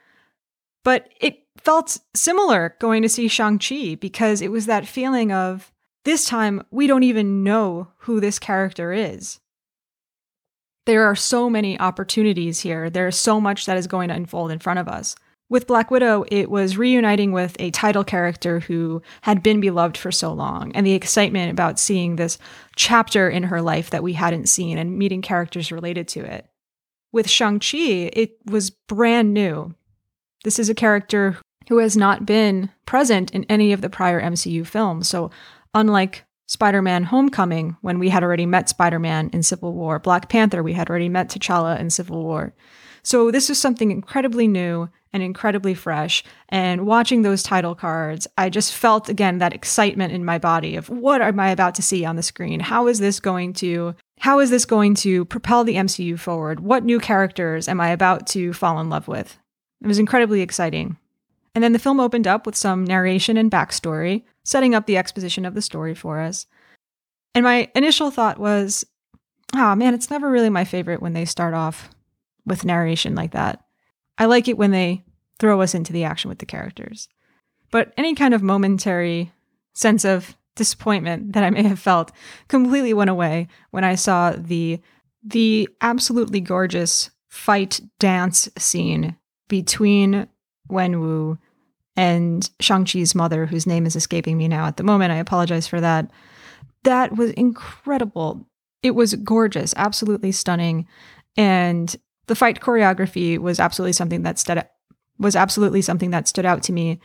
But 0.84 1.10
it 1.20 1.45
felt 1.66 1.98
similar 2.14 2.76
going 2.80 3.02
to 3.02 3.10
see 3.10 3.28
Shang-Chi 3.28 3.96
because 3.96 4.42
it 4.42 4.52
was 4.52 4.68
that 4.68 4.88
feeling 4.88 5.32
of 5.32 5.72
this 6.06 6.26
time 6.26 6.64
we 6.70 6.86
don't 6.86 7.04
even 7.04 7.44
know 7.44 7.88
who 8.00 8.20
this 8.20 8.38
character 8.38 8.94
is. 8.94 9.40
There 10.86 11.04
are 11.06 11.16
so 11.16 11.50
many 11.50 11.80
opportunities 11.80 12.60
here. 12.60 12.92
There's 12.92 13.16
so 13.16 13.42
much 13.42 13.66
that 13.66 13.78
is 13.78 13.88
going 13.88 14.10
to 14.10 14.16
unfold 14.16 14.52
in 14.52 14.60
front 14.60 14.78
of 14.78 14.88
us. 14.88 15.16
With 15.50 15.68
Black 15.68 15.90
Widow, 15.90 16.26
it 16.30 16.50
was 16.50 16.78
reuniting 16.78 17.32
with 17.32 17.56
a 17.60 17.72
title 17.72 18.04
character 18.04 18.60
who 18.60 19.02
had 19.22 19.44
been 19.44 19.60
beloved 19.60 19.98
for 19.98 20.12
so 20.12 20.32
long, 20.34 20.72
and 20.74 20.86
the 20.86 20.94
excitement 20.94 21.52
about 21.52 21.80
seeing 21.80 22.16
this 22.16 22.38
chapter 22.76 23.30
in 23.30 23.44
her 23.44 23.62
life 23.62 23.90
that 23.90 24.04
we 24.04 24.14
hadn't 24.14 24.50
seen 24.50 24.78
and 24.78 24.98
meeting 24.98 25.22
characters 25.22 25.72
related 25.72 26.08
to 26.10 26.22
it. 26.22 26.48
With 27.12 27.30
Shang-Chi, 27.30 28.12
it 28.14 28.38
was 28.46 28.70
brand 28.70 29.34
new. 29.34 29.76
This 30.44 30.60
is 30.60 30.70
a 30.70 30.76
character 30.76 31.38
who 31.70 31.80
has 31.80 31.98
not 31.98 32.26
been 32.26 32.70
present 32.86 33.32
in 33.32 33.44
any 33.46 33.74
of 33.74 33.82
the 33.82 33.90
prior 33.90 34.22
MCU 34.22 34.66
films. 34.66 35.08
So, 35.08 35.32
unlike 35.74 36.26
Spider 36.48 36.82
Man 36.82 37.04
Homecoming, 37.04 37.78
when 37.82 38.00
we 38.00 38.10
had 38.10 38.24
already 38.24 38.46
met 38.46 38.70
Spider 38.70 39.00
Man 39.00 39.30
in 39.34 39.44
Civil 39.44 39.74
War, 39.74 40.00
Black 40.00 40.30
Panther, 40.30 40.62
we 40.62 40.74
had 40.74 40.90
already 40.90 41.10
met 41.10 41.30
T'Challa 41.30 41.80
in 41.80 41.90
Civil 41.90 42.24
War. 42.24 42.54
So, 43.04 43.32
this 43.32 43.50
was 43.50 43.60
something 43.60 43.92
incredibly 43.92 44.48
new 44.48 44.90
and 45.16 45.24
incredibly 45.24 45.74
fresh. 45.74 46.26
And 46.50 46.86
watching 46.86 47.22
those 47.22 47.42
title 47.42 47.74
cards, 47.74 48.28
I 48.38 48.50
just 48.50 48.74
felt 48.76 49.08
again 49.08 49.38
that 49.38 49.54
excitement 49.54 50.12
in 50.12 50.26
my 50.26 50.38
body 50.38 50.76
of 50.76 50.90
what 50.90 51.22
am 51.22 51.40
I 51.40 51.52
about 51.52 51.74
to 51.76 51.82
see 51.82 52.04
on 52.04 52.18
the 52.18 52.22
screen? 52.22 52.60
How 52.60 52.88
is 52.88 53.00
this 53.00 53.22
going 53.22 53.54
to 53.54 53.96
how 54.20 54.40
is 54.40 54.50
this 54.50 54.66
going 54.66 54.96
to 54.96 55.24
propel 55.26 55.64
the 55.64 55.76
MCU 55.76 56.20
forward? 56.20 56.60
What 56.60 56.84
new 56.84 57.00
characters 57.00 57.70
am 57.70 57.80
I 57.80 57.90
about 57.90 58.28
to 58.28 58.52
fall 58.52 58.80
in 58.80 58.90
love 58.90 59.08
with? 59.08 59.38
It 59.82 59.88
was 59.88 60.00
incredibly 60.00 60.42
exciting. 60.42 60.98
And 61.56 61.64
then 61.64 61.72
the 61.72 61.80
film 61.80 62.02
opened 62.02 62.28
up 62.28 62.46
with 62.46 62.56
some 62.56 62.84
narration 62.84 63.38
and 63.38 63.50
backstory, 63.50 64.24
setting 64.44 64.76
up 64.76 64.86
the 64.86 64.98
exposition 64.98 65.46
of 65.46 65.56
the 65.56 65.62
story 65.62 65.96
for 65.96 66.20
us. 66.20 66.46
And 67.34 67.44
my 67.44 67.72
initial 67.74 68.12
thought 68.12 68.38
was, 68.38 68.86
oh 69.56 69.74
man, 69.74 69.94
it's 69.94 70.10
never 70.10 70.30
really 70.30 70.50
my 70.50 70.66
favorite 70.66 71.02
when 71.02 71.14
they 71.14 71.26
start 71.26 71.54
off 71.54 71.90
with 72.46 72.66
narration 72.66 73.16
like 73.16 73.32
that. 73.32 73.64
I 74.18 74.26
like 74.26 74.48
it 74.48 74.58
when 74.58 74.72
they 74.72 75.04
throw 75.40 75.62
us 75.62 75.74
into 75.74 75.94
the 75.94 76.04
action 76.04 76.30
with 76.30 76.40
the 76.40 76.46
characters. 76.46 77.08
But 77.72 77.94
any 77.98 78.16
kind 78.16 78.34
of 78.34 78.44
momentary 78.44 79.32
sense 79.74 80.06
of 80.06 80.36
disappointment 80.56 81.34
that 81.34 81.44
I 81.44 81.50
may 81.50 81.64
have 81.64 81.80
felt 81.80 82.12
completely 82.48 82.94
went 82.94 83.10
away 83.10 83.48
when 83.72 83.84
I 83.84 83.96
saw 83.96 84.32
the 84.32 84.80
the 85.28 85.68
absolutely 85.82 86.40
gorgeous 86.40 87.10
fight 87.28 87.82
dance 88.00 88.48
scene 88.58 89.18
between 89.48 90.28
Wenwu 90.70 91.40
and 91.96 92.50
Shang-Chi's 92.60 93.16
mother, 93.16 93.46
whose 93.46 93.66
name 93.68 93.86
is 93.86 93.96
escaping 93.96 94.38
me 94.38 94.48
now 94.48 94.66
at 94.66 94.78
the 94.78 94.84
moment. 94.84 95.12
I 95.12 95.18
apologize 95.18 95.68
for 95.68 95.80
that. 95.82 96.12
That 96.84 97.16
was 97.16 97.32
incredible. 97.32 98.48
It 98.84 98.92
was 98.92 99.16
gorgeous, 99.16 99.74
absolutely 99.78 100.32
stunning. 100.32 100.88
And 101.38 101.96
the 102.28 102.36
fight 102.36 102.60
choreography 102.60 103.38
was 103.38 103.60
absolutely 103.60 103.94
something 103.94 104.24
that 104.24 104.40
stood 104.40 104.66
was 105.18 105.36
absolutely 105.36 105.82
something 105.82 106.12
that 106.12 106.28
stood 106.28 106.46
out 106.46 106.62
to 106.64 106.74
me 106.74 107.00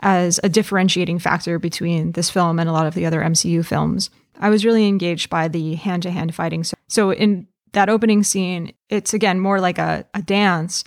as 0.00 0.40
a 0.42 0.48
differentiating 0.48 1.18
factor 1.18 1.58
between 1.58 2.12
this 2.12 2.30
film 2.30 2.58
and 2.58 2.70
a 2.70 2.72
lot 2.72 2.86
of 2.86 2.94
the 2.94 3.04
other 3.04 3.20
MCU 3.20 3.64
films. 3.64 4.08
I 4.38 4.48
was 4.48 4.64
really 4.64 4.88
engaged 4.88 5.28
by 5.28 5.46
the 5.48 5.74
hand-to-hand 5.74 6.34
fighting. 6.34 6.64
So, 6.64 6.74
so 6.88 7.12
in 7.12 7.46
that 7.72 7.90
opening 7.90 8.22
scene, 8.22 8.72
it's 8.88 9.12
again 9.12 9.38
more 9.38 9.60
like 9.60 9.76
a, 9.76 10.06
a 10.14 10.22
dance. 10.22 10.84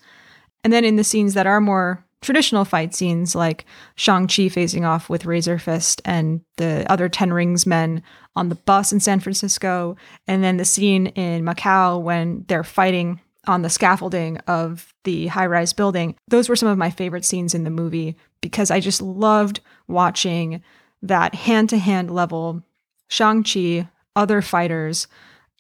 And 0.63 0.73
then 0.73 0.83
in 0.83 0.95
the 0.95 1.03
scenes 1.03 1.35
that 1.35 1.45
are 1.45 1.61
more 1.61 2.03
traditional 2.23 2.65
fight 2.65 2.95
scenes 2.95 3.35
like 3.35 3.65
Shang-Chi 3.95 4.49
facing 4.49 4.85
off 4.85 5.09
with 5.09 5.25
Razor 5.25 5.59
Fist 5.59 6.01
and 6.05 6.41
the 6.57 6.85
other 6.91 7.07
Ten 7.09 7.31
Rings 7.31 7.65
men 7.67 8.01
on 8.35 8.49
the 8.49 8.55
bus 8.55 8.91
in 8.91 8.99
San 8.99 9.19
Francisco, 9.19 9.95
and 10.27 10.43
then 10.43 10.57
the 10.57 10.65
scene 10.65 11.07
in 11.07 11.45
Macau 11.45 12.01
when 12.01 12.45
they're 12.47 12.63
fighting 12.63 13.19
on 13.45 13.61
the 13.61 13.69
scaffolding 13.69 14.37
of 14.47 14.93
the 15.03 15.27
high 15.27 15.45
rise 15.45 15.73
building. 15.73 16.15
Those 16.29 16.49
were 16.49 16.55
some 16.55 16.69
of 16.69 16.77
my 16.77 16.89
favorite 16.89 17.25
scenes 17.25 17.53
in 17.53 17.65
the 17.65 17.69
movie 17.69 18.15
because 18.41 18.71
I 18.71 18.79
just 18.79 19.01
loved 19.01 19.59
watching 19.87 20.63
that 21.01 21.35
hand 21.35 21.69
to 21.69 21.77
hand 21.77 22.09
level 22.09 22.63
Shang-Chi, 23.09 23.89
other 24.15 24.41
fighters 24.41 25.07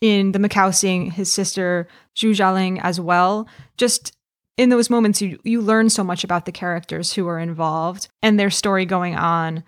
in 0.01 0.31
the 0.31 0.39
Macau 0.39 0.73
seeing 0.73 1.11
his 1.11 1.31
sister 1.31 1.87
Xu 2.15 2.31
Xialing 2.31 2.79
as 2.81 2.99
well. 2.99 3.47
Just 3.77 4.15
in 4.57 4.69
those 4.69 4.89
moments 4.89 5.21
you 5.21 5.39
you 5.43 5.61
learn 5.61 5.89
so 5.89 6.03
much 6.03 6.23
about 6.23 6.45
the 6.45 6.51
characters 6.51 7.13
who 7.13 7.27
are 7.27 7.39
involved 7.39 8.09
and 8.21 8.39
their 8.39 8.49
story 8.49 8.85
going 8.85 9.15
on 9.15 9.63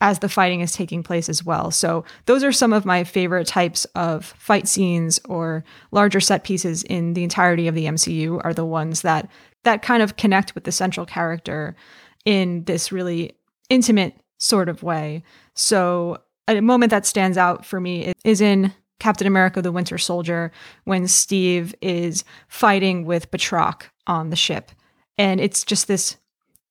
as 0.00 0.18
the 0.18 0.28
fighting 0.28 0.60
is 0.60 0.72
taking 0.72 1.02
place 1.02 1.28
as 1.28 1.44
well. 1.44 1.70
So 1.70 2.04
those 2.26 2.44
are 2.44 2.52
some 2.52 2.72
of 2.72 2.84
my 2.84 3.04
favorite 3.04 3.46
types 3.46 3.84
of 3.94 4.24
fight 4.24 4.68
scenes 4.68 5.18
or 5.28 5.64
larger 5.92 6.20
set 6.20 6.44
pieces 6.44 6.82
in 6.82 7.14
the 7.14 7.24
entirety 7.24 7.68
of 7.68 7.74
the 7.74 7.86
MCU 7.86 8.40
are 8.44 8.52
the 8.52 8.66
ones 8.66 9.02
that 9.02 9.30
that 9.62 9.82
kind 9.82 10.02
of 10.02 10.16
connect 10.16 10.54
with 10.54 10.64
the 10.64 10.72
central 10.72 11.06
character 11.06 11.74
in 12.24 12.64
this 12.64 12.92
really 12.92 13.36
intimate 13.70 14.14
sort 14.38 14.68
of 14.68 14.82
way. 14.82 15.22
So 15.54 16.18
a 16.48 16.60
moment 16.60 16.90
that 16.90 17.06
stands 17.06 17.38
out 17.38 17.64
for 17.64 17.80
me 17.80 18.12
is 18.24 18.40
in 18.40 18.74
Captain 19.00 19.26
America 19.26 19.62
the 19.62 19.72
Winter 19.72 19.96
Soldier 19.96 20.52
when 20.84 21.08
Steve 21.08 21.74
is 21.80 22.24
fighting 22.48 23.06
with 23.06 23.30
Batroc 23.30 23.84
on 24.06 24.30
the 24.30 24.36
ship. 24.36 24.70
And 25.18 25.40
it's 25.40 25.64
just 25.64 25.88
this 25.88 26.16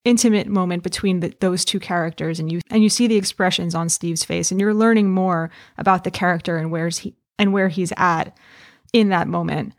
intimate 0.05 0.47
moment 0.47 0.83
between 0.83 1.21
the, 1.21 1.33
those 1.39 1.63
two 1.63 1.79
characters 1.79 2.39
and 2.39 2.51
you 2.51 2.59
and 2.69 2.83
you 2.83 2.89
see 2.89 3.07
the 3.07 3.15
expressions 3.15 3.73
on 3.73 3.87
Steve's 3.87 4.25
face 4.25 4.51
and 4.51 4.59
you're 4.59 4.73
learning 4.73 5.09
more 5.11 5.49
about 5.77 6.03
the 6.03 6.11
character 6.11 6.57
and 6.57 6.71
where's 6.71 6.99
he 6.99 7.15
and 7.39 7.53
where 7.53 7.69
he's 7.69 7.93
at 7.97 8.37
in 8.91 9.09
that 9.09 9.27
moment. 9.27 9.73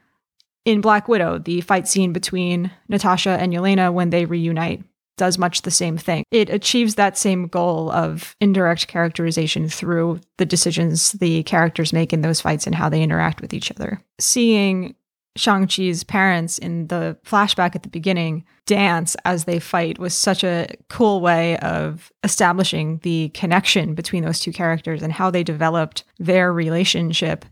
In 0.64 0.80
Black 0.80 1.08
Widow, 1.08 1.38
the 1.38 1.61
fight 1.61 1.87
scene 1.87 2.14
between 2.14 2.70
Natasha 2.88 3.30
and 3.30 3.52
Yelena 3.52 3.92
when 3.92 4.11
they 4.11 4.25
reunite 4.25 4.82
does 5.16 5.38
much 5.38 5.62
the 5.62 5.70
same 5.70 5.96
thing. 5.96 6.25
It 6.30 6.50
achieves 6.50 6.94
that 6.94 7.18
same 7.18 7.46
goal 7.46 7.90
of 7.92 8.34
indirect 8.40 8.88
characterization 8.88 9.68
through 9.68 10.20
the 10.38 10.46
decisions 10.46 11.12
the 11.12 11.42
characters 11.44 11.92
make 11.92 12.12
in 12.12 12.23
those 12.23 12.40
fights 12.40 12.66
and 12.66 12.75
how 12.75 12.88
they 12.88 13.02
interact 13.02 13.40
with 13.40 13.54
each 13.54 13.70
other. 13.70 14.02
Seeing 14.18 14.96
Shang-Chi's 15.36 16.04
parents 16.04 16.58
in 16.58 16.86
the 16.86 17.16
flashback 17.24 17.74
at 17.74 17.82
the 17.82 17.88
beginning 17.88 18.44
dance 18.66 19.16
as 19.24 19.44
they 19.44 19.58
fight 19.58 19.98
was 19.98 20.14
such 20.14 20.44
a 20.44 20.68
cool 20.88 21.20
way 21.20 21.56
of 21.58 22.12
establishing 22.22 22.98
the 23.02 23.30
connection 23.30 23.94
between 23.94 24.24
those 24.24 24.38
two 24.38 24.52
characters 24.52 25.02
and 25.02 25.12
how 25.12 25.30
they 25.30 25.42
developed 25.42 26.04
their 26.18 26.52
relationship. 26.52 27.44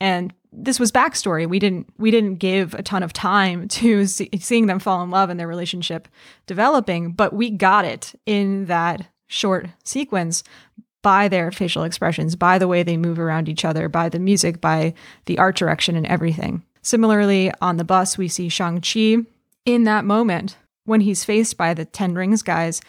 And 0.00 0.32
this 0.52 0.80
was 0.80 0.90
backstory. 0.90 1.48
We 1.48 1.58
didn't 1.58 1.88
we 1.98 2.10
didn't 2.10 2.36
give 2.36 2.74
a 2.74 2.82
ton 2.82 3.02
of 3.02 3.12
time 3.12 3.68
to 3.68 4.06
see, 4.06 4.30
seeing 4.38 4.66
them 4.66 4.80
fall 4.80 5.02
in 5.02 5.10
love 5.10 5.30
and 5.30 5.38
their 5.38 5.46
relationship 5.46 6.08
developing, 6.46 7.12
but 7.12 7.32
we 7.32 7.50
got 7.50 7.84
it 7.84 8.14
in 8.26 8.64
that 8.66 9.06
short 9.28 9.68
sequence 9.84 10.42
by 11.02 11.28
their 11.28 11.50
facial 11.50 11.84
expressions, 11.84 12.34
by 12.34 12.58
the 12.58 12.68
way 12.68 12.82
they 12.82 12.96
move 12.96 13.18
around 13.18 13.48
each 13.48 13.64
other, 13.64 13.88
by 13.88 14.08
the 14.08 14.18
music, 14.18 14.60
by 14.60 14.92
the 15.26 15.38
art 15.38 15.56
direction 15.56 15.96
and 15.96 16.06
everything. 16.06 16.62
Similarly, 16.82 17.52
on 17.60 17.76
the 17.76 17.84
bus, 17.84 18.16
we 18.16 18.28
see 18.28 18.48
Shang-Chi. 18.48 19.18
In 19.66 19.84
that 19.84 20.04
moment, 20.04 20.56
when 20.84 21.02
he's 21.02 21.24
faced 21.24 21.56
by 21.56 21.74
the 21.74 21.84
Ten 21.84 22.14
Rings 22.14 22.42
guys, 22.42 22.80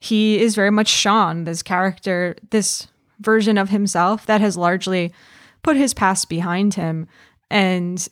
he 0.00 0.40
is 0.40 0.54
very 0.54 0.70
much 0.70 0.88
Sean, 0.88 1.44
this 1.44 1.62
character, 1.62 2.34
this 2.50 2.88
version 3.20 3.58
of 3.58 3.68
himself 3.68 4.24
that 4.26 4.40
has 4.40 4.56
largely 4.56 5.12
put 5.62 5.76
his 5.76 5.92
past 5.92 6.28
behind 6.28 6.74
him. 6.74 7.06
And 7.50 8.08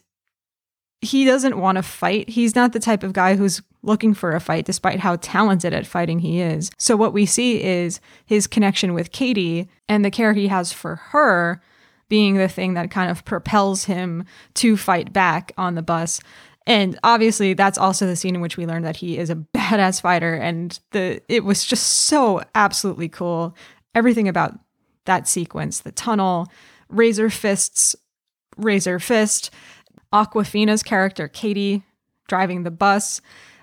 he 1.00 1.24
doesn't 1.24 1.58
want 1.58 1.76
to 1.76 1.82
fight. 1.82 2.28
He's 2.28 2.54
not 2.54 2.72
the 2.72 2.80
type 2.80 3.02
of 3.02 3.12
guy 3.12 3.36
who's 3.36 3.62
looking 3.82 4.12
for 4.12 4.32
a 4.32 4.40
fight, 4.40 4.66
despite 4.66 5.00
how 5.00 5.16
talented 5.16 5.72
at 5.72 5.86
fighting 5.86 6.18
he 6.18 6.40
is. 6.40 6.70
So, 6.76 6.96
what 6.96 7.12
we 7.12 7.24
see 7.24 7.62
is 7.62 8.00
his 8.26 8.46
connection 8.46 8.92
with 8.92 9.12
Katie 9.12 9.68
and 9.88 10.04
the 10.04 10.10
care 10.10 10.32
he 10.34 10.48
has 10.48 10.72
for 10.72 10.96
her 10.96 11.62
being 12.08 12.36
the 12.36 12.48
thing 12.48 12.74
that 12.74 12.90
kind 12.90 13.10
of 13.10 13.24
propels 13.24 13.84
him 13.84 14.24
to 14.54 14.76
fight 14.76 15.12
back 15.12 15.52
on 15.58 15.74
the 15.74 15.82
bus. 15.82 16.20
And 16.66 16.98
obviously, 17.02 17.54
that's 17.54 17.78
also 17.78 18.06
the 18.06 18.16
scene 18.16 18.34
in 18.34 18.40
which 18.40 18.56
we 18.56 18.66
learn 18.66 18.82
that 18.82 18.96
he 18.96 19.16
is 19.16 19.30
a 19.30 19.36
badass 19.36 20.02
fighter. 20.02 20.34
And 20.34 20.78
the 20.92 21.22
it 21.28 21.44
was 21.44 21.64
just 21.64 22.02
so 22.02 22.42
absolutely 22.54 23.08
cool. 23.08 23.56
Everything 23.94 24.28
about 24.28 24.58
that 25.06 25.26
sequence, 25.26 25.80
the 25.80 25.92
tunnel, 25.92 26.46
Razor 26.90 27.30
Fist's 27.30 27.96
Razor 28.58 28.98
Fist, 28.98 29.50
Awkwafina's 30.12 30.82
character, 30.82 31.28
Katie, 31.28 31.82
driving 32.28 32.64
the 32.64 32.70
bus. 32.70 33.20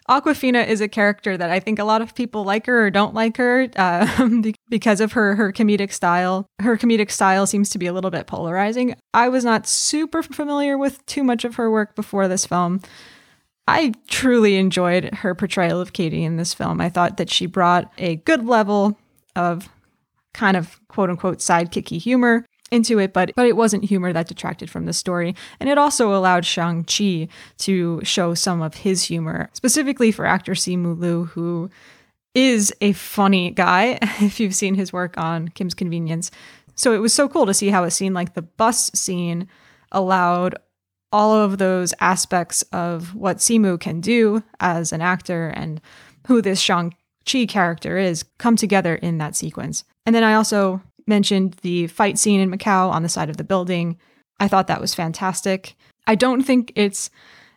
Awkwafina 0.09 0.67
is 0.67 0.81
a 0.81 0.87
character 0.87 1.35
that 1.35 1.49
I 1.49 1.59
think 1.59 1.79
a 1.79 1.83
lot 1.83 2.01
of 2.01 2.13
people 2.13 2.43
like 2.43 2.67
her 2.67 2.85
or 2.85 2.91
don't 2.91 3.15
like 3.15 3.37
her 3.37 3.67
uh, 3.75 4.29
because 4.69 5.01
of 5.01 5.13
her 5.13 5.35
her 5.35 5.51
comedic 5.51 5.91
style. 5.91 6.45
Her 6.59 6.77
comedic 6.77 7.11
style 7.11 7.47
seems 7.47 7.69
to 7.71 7.79
be 7.79 7.87
a 7.87 7.93
little 7.93 8.11
bit 8.11 8.27
polarizing. 8.27 8.95
I 9.13 9.29
was 9.29 9.43
not 9.43 9.67
super 9.67 10.21
familiar 10.21 10.77
with 10.77 11.05
too 11.05 11.23
much 11.23 11.43
of 11.43 11.55
her 11.55 11.71
work 11.71 11.95
before 11.95 12.27
this 12.27 12.45
film. 12.45 12.81
I 13.67 13.93
truly 14.07 14.57
enjoyed 14.57 15.15
her 15.15 15.33
portrayal 15.33 15.81
of 15.81 15.93
Katie 15.93 16.23
in 16.23 16.37
this 16.37 16.53
film. 16.53 16.79
I 16.79 16.89
thought 16.89 17.17
that 17.17 17.31
she 17.31 17.47
brought 17.47 17.91
a 17.97 18.17
good 18.17 18.45
level 18.45 18.99
of 19.35 19.69
kind 20.35 20.55
of 20.55 20.79
quote 20.87 21.09
unquote 21.09 21.39
sidekicky 21.39 21.99
humor 21.99 22.45
into 22.71 22.99
it, 22.99 23.13
but 23.13 23.31
but 23.35 23.45
it 23.45 23.55
wasn't 23.55 23.85
humor 23.85 24.11
that 24.13 24.27
detracted 24.27 24.69
from 24.69 24.85
the 24.85 24.93
story. 24.93 25.35
And 25.59 25.69
it 25.69 25.77
also 25.77 26.15
allowed 26.15 26.45
Shang-Chi 26.45 27.27
to 27.59 28.01
show 28.03 28.33
some 28.33 28.61
of 28.61 28.75
his 28.75 29.03
humor, 29.03 29.49
specifically 29.53 30.11
for 30.11 30.25
actor 30.25 30.53
Simu 30.53 30.97
Liu, 30.99 31.25
who 31.25 31.69
is 32.33 32.73
a 32.81 32.91
funny 32.93 33.51
guy 33.51 33.97
if 34.21 34.39
you've 34.39 34.55
seen 34.55 34.75
his 34.75 34.91
work 34.91 35.17
on 35.17 35.47
Kim's 35.49 35.73
Convenience. 35.73 36.31
So 36.75 36.93
it 36.93 36.97
was 36.97 37.13
so 37.13 37.29
cool 37.29 37.45
to 37.45 37.53
see 37.53 37.69
how 37.69 37.83
a 37.83 37.91
scene 37.91 38.13
like 38.13 38.33
the 38.33 38.41
bus 38.41 38.91
scene 38.93 39.47
allowed 39.91 40.55
all 41.11 41.33
of 41.33 41.57
those 41.57 41.93
aspects 42.01 42.61
of 42.73 43.15
what 43.15 43.37
Simu 43.37 43.79
can 43.79 44.01
do 44.01 44.43
as 44.59 44.91
an 44.91 45.01
actor 45.01 45.47
and 45.47 45.79
who 46.27 46.41
this 46.41 46.59
Shang-Chi 46.59 47.45
character 47.45 47.97
is 47.97 48.23
come 48.37 48.57
together 48.57 48.95
in 48.95 49.17
that 49.19 49.35
sequence. 49.35 49.85
And 50.05 50.13
then 50.13 50.25
I 50.25 50.33
also 50.33 50.81
mentioned 51.07 51.57
the 51.61 51.87
fight 51.87 52.17
scene 52.17 52.39
in 52.39 52.51
Macau 52.51 52.89
on 52.89 53.03
the 53.03 53.09
side 53.09 53.29
of 53.29 53.37
the 53.37 53.43
building. 53.43 53.97
I 54.39 54.47
thought 54.47 54.67
that 54.67 54.81
was 54.81 54.95
fantastic. 54.95 55.75
I 56.07 56.15
don't 56.15 56.43
think 56.43 56.71
it's 56.75 57.09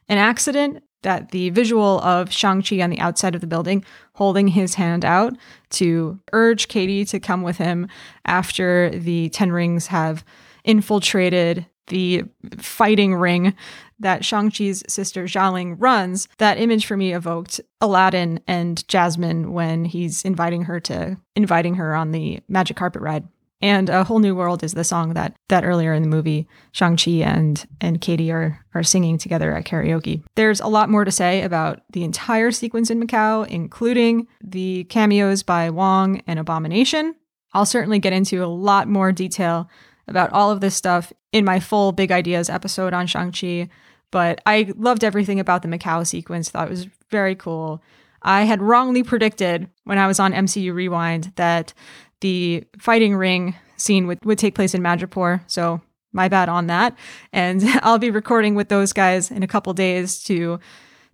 an 0.08 0.18
accident 0.18 0.82
that 1.02 1.30
the 1.30 1.50
visual 1.50 2.00
of 2.00 2.32
Shang-Chi 2.32 2.80
on 2.80 2.90
the 2.90 2.98
outside 2.98 3.34
of 3.34 3.40
the 3.40 3.46
building 3.46 3.84
holding 4.14 4.48
his 4.48 4.74
hand 4.74 5.04
out 5.04 5.36
to 5.70 6.18
urge 6.32 6.68
Katie 6.68 7.04
to 7.06 7.20
come 7.20 7.42
with 7.42 7.58
him 7.58 7.88
after 8.24 8.90
the 8.90 9.28
Ten 9.28 9.52
Rings 9.52 9.88
have 9.88 10.24
infiltrated 10.64 11.66
the 11.86 12.24
fighting 12.58 13.14
ring 13.14 13.54
that 14.00 14.24
Shang-Chi's 14.24 14.84
sister 14.88 15.24
Xialing 15.24 15.76
runs, 15.78 16.28
that 16.38 16.58
image 16.58 16.86
for 16.86 16.96
me 16.96 17.14
evoked 17.14 17.60
Aladdin 17.80 18.40
and 18.46 18.86
Jasmine 18.88 19.52
when 19.52 19.84
he's 19.84 20.24
inviting 20.24 20.64
her 20.64 20.80
to 20.80 21.18
inviting 21.34 21.76
her 21.76 21.94
on 21.94 22.12
the 22.12 22.40
magic 22.48 22.76
carpet 22.76 23.02
ride. 23.02 23.26
And 23.60 23.88
a 23.88 24.04
whole 24.04 24.20
new 24.20 24.36
world 24.36 24.62
is 24.62 24.74
the 24.74 24.84
song 24.84 25.14
that 25.14 25.34
that 25.48 25.64
earlier 25.64 25.92
in 25.92 26.02
the 26.02 26.08
movie 26.08 26.46
Shang-Chi 26.72 27.10
and 27.10 27.66
and 27.80 28.00
Katie 28.00 28.30
are 28.30 28.64
are 28.74 28.84
singing 28.84 29.18
together 29.18 29.52
at 29.52 29.64
karaoke. 29.64 30.22
There's 30.36 30.60
a 30.60 30.68
lot 30.68 30.90
more 30.90 31.04
to 31.04 31.10
say 31.10 31.42
about 31.42 31.80
the 31.92 32.04
entire 32.04 32.52
sequence 32.52 32.90
in 32.90 33.02
Macau, 33.02 33.46
including 33.48 34.28
the 34.42 34.84
cameos 34.84 35.42
by 35.42 35.70
Wong 35.70 36.22
and 36.26 36.38
Abomination. 36.38 37.16
I'll 37.52 37.66
certainly 37.66 37.98
get 37.98 38.12
into 38.12 38.44
a 38.44 38.46
lot 38.46 38.88
more 38.88 39.10
detail 39.10 39.68
about 40.06 40.32
all 40.32 40.50
of 40.50 40.60
this 40.60 40.76
stuff 40.76 41.12
in 41.32 41.44
my 41.44 41.58
full 41.58 41.92
Big 41.92 42.12
Ideas 42.12 42.48
episode 42.48 42.92
on 42.92 43.06
Shang-Chi, 43.06 43.68
but 44.10 44.40
I 44.46 44.72
loved 44.76 45.02
everything 45.02 45.40
about 45.40 45.62
the 45.62 45.68
Macau 45.68 46.06
sequence. 46.06 46.48
Thought 46.48 46.68
it 46.68 46.70
was 46.70 46.86
very 47.10 47.34
cool. 47.34 47.82
I 48.22 48.44
had 48.44 48.62
wrongly 48.62 49.02
predicted 49.02 49.68
when 49.84 49.98
I 49.98 50.06
was 50.06 50.18
on 50.18 50.32
MCU 50.32 50.72
Rewind 50.74 51.32
that 51.36 51.72
the 52.20 52.64
fighting 52.78 53.14
ring 53.14 53.54
scene 53.76 54.06
would, 54.06 54.24
would 54.24 54.38
take 54.38 54.54
place 54.54 54.74
in 54.74 54.82
Madripoor. 54.82 55.42
So 55.46 55.80
my 56.12 56.28
bad 56.28 56.48
on 56.48 56.66
that. 56.68 56.96
And 57.32 57.62
I'll 57.82 57.98
be 57.98 58.10
recording 58.10 58.54
with 58.54 58.68
those 58.68 58.92
guys 58.92 59.30
in 59.30 59.42
a 59.42 59.48
couple 59.48 59.72
days 59.74 60.22
to 60.24 60.58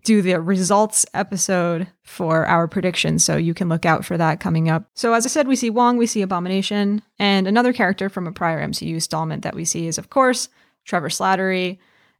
do 0.04 0.20
the 0.20 0.38
results 0.40 1.06
episode 1.14 1.86
for 2.02 2.46
our 2.46 2.68
predictions. 2.68 3.24
So 3.24 3.36
you 3.36 3.54
can 3.54 3.68
look 3.68 3.86
out 3.86 4.04
for 4.04 4.18
that 4.18 4.38
coming 4.38 4.68
up. 4.68 4.84
So 4.94 5.14
as 5.14 5.24
I 5.24 5.28
said, 5.30 5.48
we 5.48 5.56
see 5.56 5.70
Wong, 5.70 5.96
we 5.96 6.06
see 6.06 6.20
Abomination, 6.20 7.02
and 7.18 7.46
another 7.46 7.72
character 7.72 8.10
from 8.10 8.26
a 8.26 8.32
prior 8.32 8.64
MCU 8.66 8.94
installment 8.94 9.42
that 9.42 9.54
we 9.54 9.64
see 9.64 9.86
is, 9.86 9.96
of 9.96 10.10
course, 10.10 10.50
Trevor 10.84 11.08
Slattery. 11.08 11.78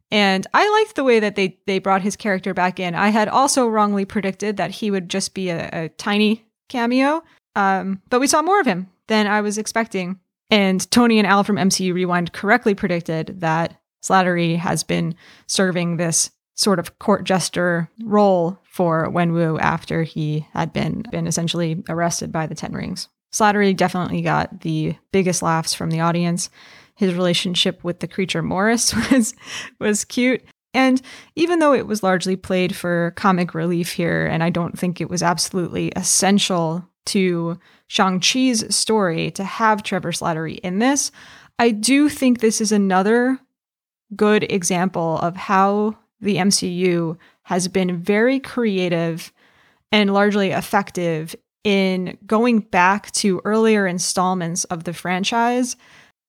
And 0.09 0.47
I 0.53 0.67
liked 0.81 0.95
the 0.95 1.03
way 1.03 1.19
that 1.19 1.35
they 1.35 1.59
they 1.67 1.79
brought 1.79 2.01
his 2.01 2.15
character 2.15 2.53
back 2.53 2.79
in. 2.79 2.95
I 2.95 3.09
had 3.09 3.27
also 3.27 3.67
wrongly 3.67 4.05
predicted 4.05 4.57
that 4.57 4.71
he 4.71 4.89
would 4.89 5.09
just 5.09 5.33
be 5.33 5.49
a, 5.49 5.69
a 5.71 5.89
tiny 5.89 6.45
cameo, 6.69 7.23
um, 7.55 8.01
but 8.09 8.19
we 8.19 8.27
saw 8.27 8.41
more 8.41 8.59
of 8.59 8.65
him 8.65 8.89
than 9.07 9.27
I 9.27 9.41
was 9.41 9.57
expecting. 9.57 10.19
And 10.49 10.89
Tony 10.91 11.17
and 11.17 11.27
Al 11.27 11.43
from 11.43 11.55
MCU 11.55 11.93
Rewind 11.93 12.33
correctly 12.33 12.75
predicted 12.75 13.41
that 13.41 13.79
Slattery 14.03 14.57
has 14.57 14.83
been 14.83 15.15
serving 15.47 15.97
this 15.97 16.29
sort 16.53 16.79
of 16.79 16.99
court 16.99 17.23
jester 17.23 17.89
role 18.03 18.59
for 18.63 19.07
Wenwu 19.09 19.59
after 19.59 20.03
he 20.03 20.47
had 20.53 20.71
been 20.71 21.03
been 21.11 21.27
essentially 21.27 21.83
arrested 21.89 22.31
by 22.31 22.47
the 22.47 22.55
Ten 22.55 22.73
Rings. 22.73 23.09
Slattery 23.33 23.75
definitely 23.75 24.21
got 24.21 24.61
the 24.61 24.95
biggest 25.11 25.41
laughs 25.41 25.73
from 25.73 25.89
the 25.89 25.99
audience. 25.99 26.49
His 26.95 27.13
relationship 27.13 27.83
with 27.83 27.99
the 27.99 28.07
creature 28.07 28.41
Morris 28.41 28.93
was 29.11 29.33
was 29.79 30.05
cute. 30.05 30.43
And 30.73 31.01
even 31.35 31.59
though 31.59 31.73
it 31.73 31.87
was 31.87 32.03
largely 32.03 32.35
played 32.35 32.75
for 32.75 33.13
comic 33.15 33.53
relief 33.53 33.93
here, 33.93 34.25
and 34.25 34.43
I 34.43 34.49
don't 34.49 34.77
think 34.77 34.99
it 34.99 35.09
was 35.09 35.23
absolutely 35.23 35.91
essential 35.95 36.85
to 37.05 37.59
Shang-Chi's 37.87 38.75
story 38.75 39.31
to 39.31 39.43
have 39.43 39.83
Trevor 39.83 40.11
Slattery 40.11 40.59
in 40.59 40.79
this, 40.79 41.11
I 41.59 41.71
do 41.71 42.09
think 42.09 42.39
this 42.39 42.59
is 42.59 42.71
another 42.71 43.39
good 44.15 44.43
example 44.51 45.17
of 45.19 45.35
how 45.35 45.97
the 46.19 46.37
MCU 46.37 47.17
has 47.43 47.67
been 47.67 47.97
very 47.97 48.39
creative 48.39 49.31
and 49.91 50.13
largely 50.13 50.51
effective 50.51 51.35
in 51.63 52.17
going 52.25 52.59
back 52.59 53.11
to 53.11 53.41
earlier 53.45 53.87
installments 53.87 54.63
of 54.65 54.83
the 54.83 54.93
franchise 54.93 55.75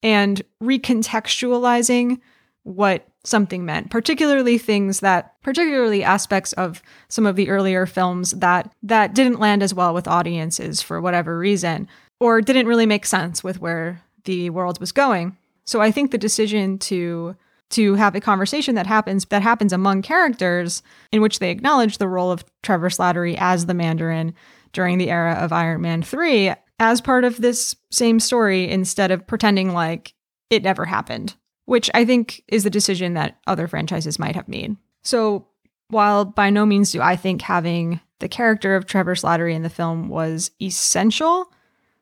and 0.03 0.43
recontextualizing 0.63 2.21
what 2.63 3.07
something 3.27 3.65
meant, 3.65 3.91
particularly 3.91 4.59
things 4.59 5.01
that 5.01 5.41
particularly 5.43 6.03
aspects 6.05 6.53
of 6.55 6.83
some 7.09 7.27
of 7.27 7.37
the 7.37 7.49
earlier 7.49 7.87
films 7.87 8.33
that 8.33 8.73
that 8.83 9.15
didn't 9.15 9.41
land 9.41 9.63
as 9.63 9.75
well 9.75 9.93
with 9.93 10.09
audiences 10.09 10.81
for 10.81 11.01
whatever 11.01 11.39
reason 11.39 11.89
or 12.21 12.41
didn't 12.41 12.67
really 12.67 12.87
make 12.87 13.05
sense 13.05 13.45
with 13.45 13.61
where 13.61 14.03
the 14.25 14.51
world 14.51 14.81
was 14.81 14.93
going. 14.93 15.37
So 15.65 15.81
I 15.81 15.91
think 15.91 16.11
the 16.11 16.19
decision 16.19 16.79
to 16.81 17.37
to 17.69 17.95
have 17.95 18.15
a 18.15 18.21
conversation 18.21 18.77
that 18.77 18.87
happens 18.87 19.25
that 19.27 19.43
happens 19.43 19.73
among 19.73 20.03
characters 20.03 20.83
in 21.11 21.21
which 21.21 21.41
they 21.41 21.51
acknowledge 21.51 21.99
the 21.99 22.09
role 22.09 22.31
of 22.31 22.45
Trevor 22.63 22.91
Slattery 22.91 23.37
as 23.39 23.67
the 23.67 23.75
Mandarin 23.75 24.35
during 24.73 24.99
the 24.99 25.11
era 25.11 25.33
of 25.33 25.53
Iron 25.53 25.81
Man 25.81 26.03
3 26.03 26.53
as 26.79 27.01
part 27.01 27.25
of 27.25 27.41
this 27.41 27.75
same 27.91 28.21
story 28.21 28.69
instead 28.69 29.11
of 29.11 29.27
pretending 29.27 29.73
like 29.73 30.15
it 30.51 30.63
never 30.63 30.85
happened 30.85 31.35
which 31.67 31.91
I 31.95 32.05
think 32.05 32.43
is 32.49 32.65
the 32.65 32.71
decision 32.71 33.15
that 33.15 33.39
other 33.47 33.69
franchises 33.69 34.19
might 34.19 34.35
have 34.35 34.49
made. 34.49 34.77
So, 35.03 35.47
while 35.89 36.25
by 36.25 36.51
no 36.51 36.67
means 36.67 36.91
do 36.91 37.01
I 37.01 37.15
think 37.15 37.43
having 37.43 38.01
the 38.19 38.29
character 38.29 38.75
of 38.75 38.87
Trevor 38.87 39.15
Slattery 39.15 39.55
in 39.55 39.63
the 39.63 39.71
film 39.71 40.09
was 40.09 40.51
essential, 40.61 41.53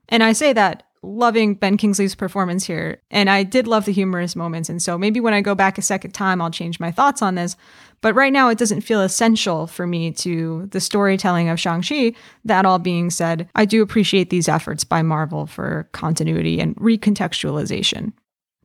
and 0.08 0.22
I 0.22 0.32
say 0.32 0.52
that 0.52 0.84
loving 1.02 1.54
Ben 1.54 1.76
Kingsley's 1.76 2.14
performance 2.14 2.64
here, 2.64 3.02
and 3.10 3.28
I 3.28 3.42
did 3.42 3.66
love 3.66 3.84
the 3.84 3.92
humorous 3.92 4.34
moments, 4.36 4.68
and 4.68 4.80
so 4.80 4.96
maybe 4.96 5.20
when 5.20 5.34
I 5.34 5.40
go 5.40 5.54
back 5.54 5.76
a 5.76 5.82
second 5.82 6.12
time, 6.12 6.40
I'll 6.40 6.50
change 6.50 6.80
my 6.80 6.90
thoughts 6.90 7.20
on 7.20 7.34
this. 7.34 7.56
But 8.00 8.14
right 8.14 8.32
now, 8.32 8.48
it 8.48 8.58
doesn't 8.58 8.82
feel 8.82 9.00
essential 9.00 9.66
for 9.66 9.86
me 9.86 10.12
to 10.12 10.66
the 10.70 10.80
storytelling 10.80 11.48
of 11.48 11.60
Shang-Chi. 11.60 12.12
That 12.44 12.66
all 12.66 12.78
being 12.78 13.10
said, 13.10 13.48
I 13.54 13.64
do 13.64 13.82
appreciate 13.82 14.30
these 14.30 14.48
efforts 14.48 14.84
by 14.84 15.02
Marvel 15.02 15.46
for 15.46 15.88
continuity 15.92 16.60
and 16.60 16.76
recontextualization. 16.76 18.12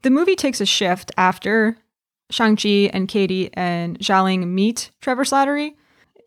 The 0.02 0.10
movie 0.10 0.36
takes 0.36 0.62
a 0.62 0.66
shift 0.66 1.12
after 1.18 1.78
Shang-Chi 2.32 2.90
and 2.94 3.08
Katie 3.08 3.50
and 3.54 4.00
Xialing 4.00 4.48
meet 4.48 4.92
Trevor 5.02 5.24
Slattery. 5.24 5.74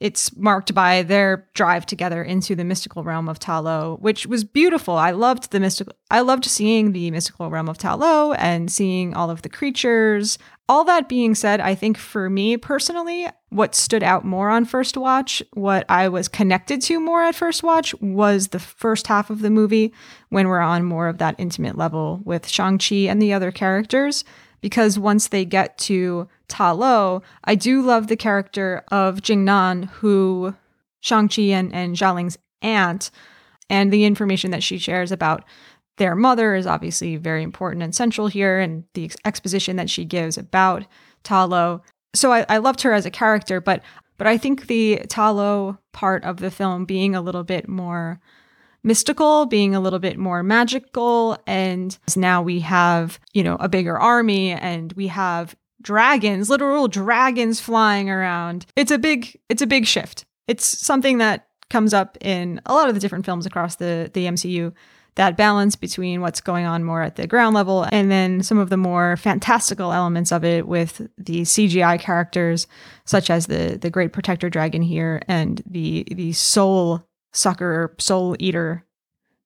it's 0.03 0.37
marked 0.37 0.75
by 0.75 1.05
their 1.05 1.49
drive 1.55 1.87
together 1.87 2.25
into 2.25 2.57
the 2.57 2.65
mystical 2.65 3.05
realm 3.05 3.29
of 3.29 3.39
Ta 3.39 3.61
Lo, 3.61 3.99
which 4.01 4.27
was 4.27 4.43
beautiful. 4.43 4.97
I 4.97 5.13
loved 5.13 5.53
the 5.53 5.61
mystical 5.61 5.95
I 6.11 6.21
loved 6.21 6.45
seeing 6.45 6.91
the 6.91 7.13
mystical 7.13 7.49
realm 7.51 7.69
of 7.69 7.79
Ta 7.79 7.95
Lo 7.95 8.33
and 8.33 8.71
seeing 8.71 9.15
all 9.15 9.31
of 9.31 9.43
the 9.43 9.49
creatures. 9.49 10.39
All 10.69 10.85
that 10.85 11.09
being 11.09 11.35
said, 11.35 11.61
I 11.61 11.75
think 11.75 11.99
for 11.99 12.31
me 12.31 12.57
personally, 12.57 13.29
what 13.51 13.75
stood 13.75 14.03
out 14.03 14.25
more 14.25 14.49
on 14.49 14.65
first 14.65 14.97
watch, 14.97 15.43
what 15.53 15.85
I 15.89 16.09
was 16.09 16.29
connected 16.29 16.81
to 16.83 17.01
more 17.01 17.23
at 17.25 17.35
first 17.35 17.63
watch 17.63 17.95
was 18.01 18.49
the 18.49 18.59
first 18.59 19.09
half 19.09 19.29
of 19.29 19.41
the 19.41 19.51
movie 19.51 19.93
when 20.31 20.49
we're 20.49 20.61
on 20.61 20.85
more 20.85 21.09
of 21.09 21.19
that 21.19 21.35
intimate 21.39 21.77
level 21.77 22.23
with 22.25 22.49
Shang-Chi 22.49 22.95
and 22.95 23.21
the 23.21 23.33
other 23.33 23.51
characters. 23.51 24.25
Because 24.61 24.99
once 24.99 25.29
they 25.29 25.45
get 25.45 25.77
to 25.79 26.29
Ta 26.47 26.71
Lo, 26.71 27.23
I 27.43 27.57
do 27.57 27.83
love 27.83 28.07
the 28.07 28.17
character 28.17 28.85
of 28.89 29.29
Ying 29.29 29.45
Nan, 29.45 29.83
who 29.95 30.55
Shang-Chi 31.01 31.43
and, 31.43 31.75
and 31.75 31.97
Xialing's 31.97 32.39
aunt, 32.63 33.11
and 33.69 33.93
the 33.93 34.05
information 34.05 34.53
that 34.53 34.63
she 34.63 34.79
shares 34.79 35.11
about 35.11 35.45
their 36.03 36.17
mother 36.17 36.57
is 36.57 36.67
obviously 36.67 37.15
very 37.15 37.45
important 37.45 37.85
and 37.85 37.95
central 37.95 38.27
here, 38.27 38.59
and 38.59 38.83
the 38.95 39.09
exposition 39.25 39.77
that 39.77 39.89
she 39.89 40.05
gives 40.05 40.37
about 40.37 40.85
Ta 41.23 41.45
Lo. 41.45 41.81
So 42.13 42.33
I, 42.33 42.45
I 42.49 42.59
loved 42.59 42.83
her 42.83 42.93
as 42.93 43.07
a 43.07 43.11
character, 43.11 43.61
but 43.61 43.85
but 44.19 44.27
I 44.27 44.37
think 44.37 44.67
the 44.67 45.03
Ta 45.09 45.31
Lo 45.31 45.79
part 45.93 46.25
of 46.25 46.39
the 46.39 46.51
film 46.51 46.87
being 46.87 47.15
a 47.15 47.21
little 47.21 47.45
bit 47.45 47.69
more 47.69 48.21
mystical, 48.83 49.47
being 49.47 49.77
a 49.77 49.81
little 49.81 50.01
bit 50.01 50.19
more 50.19 50.43
magical. 50.43 51.39
And 51.47 51.97
now 52.17 52.43
we 52.43 52.59
have, 52.59 53.21
you 53.33 53.45
know, 53.45 53.55
a 53.61 53.69
bigger 53.69 53.97
army 53.97 54.51
and 54.51 54.93
we 54.95 55.07
have 55.07 55.55
dragons, 55.83 56.51
literal 56.51 56.89
dragons 56.89 57.61
flying 57.61 58.11
around. 58.11 58.67
It's 58.75 58.91
a 58.91 58.99
big, 58.99 59.39
it's 59.49 59.63
a 59.63 59.69
big 59.69 59.87
shift. 59.87 60.25
It's 60.49 60.65
something 60.67 61.19
that 61.19 61.47
comes 61.71 61.95
up 61.95 62.19
in 62.21 62.61
a 62.67 62.75
lot 62.75 62.89
of 62.89 62.95
the 62.97 63.01
different 63.01 63.25
films 63.25 63.47
across 63.47 63.77
the, 63.77 64.11
the 64.13 64.27
MCU. 64.27 64.73
That 65.17 65.37
balance 65.37 65.77
between 65.77 66.23
what's 66.23 66.41
going 66.41 66.65
on 66.65 66.85
more 66.85 67.03
at 67.03 67.17
the 67.17 67.27
ground 67.27 67.55
level 67.55 67.87
and 67.93 68.11
then 68.11 68.43
some 68.43 68.57
of 68.57 68.71
the 68.71 68.79
more 68.79 69.19
fantastical 69.19 69.93
elements 69.93 70.33
of 70.33 70.43
it 70.43 70.67
with 70.67 71.07
the 71.19 71.43
CGI 71.43 72.01
characters, 72.01 72.67
such 73.05 73.29
as 73.29 73.47
the 73.47 73.79
the 73.81 73.91
Great 73.91 74.13
Protector 74.13 74.49
Dragon 74.49 74.81
here 74.81 75.23
and 75.29 75.63
the 75.67 76.07
the 76.11 76.33
soul 76.33 77.07
sucker 77.33 77.95
soul 77.99 78.37
eater 78.39 78.87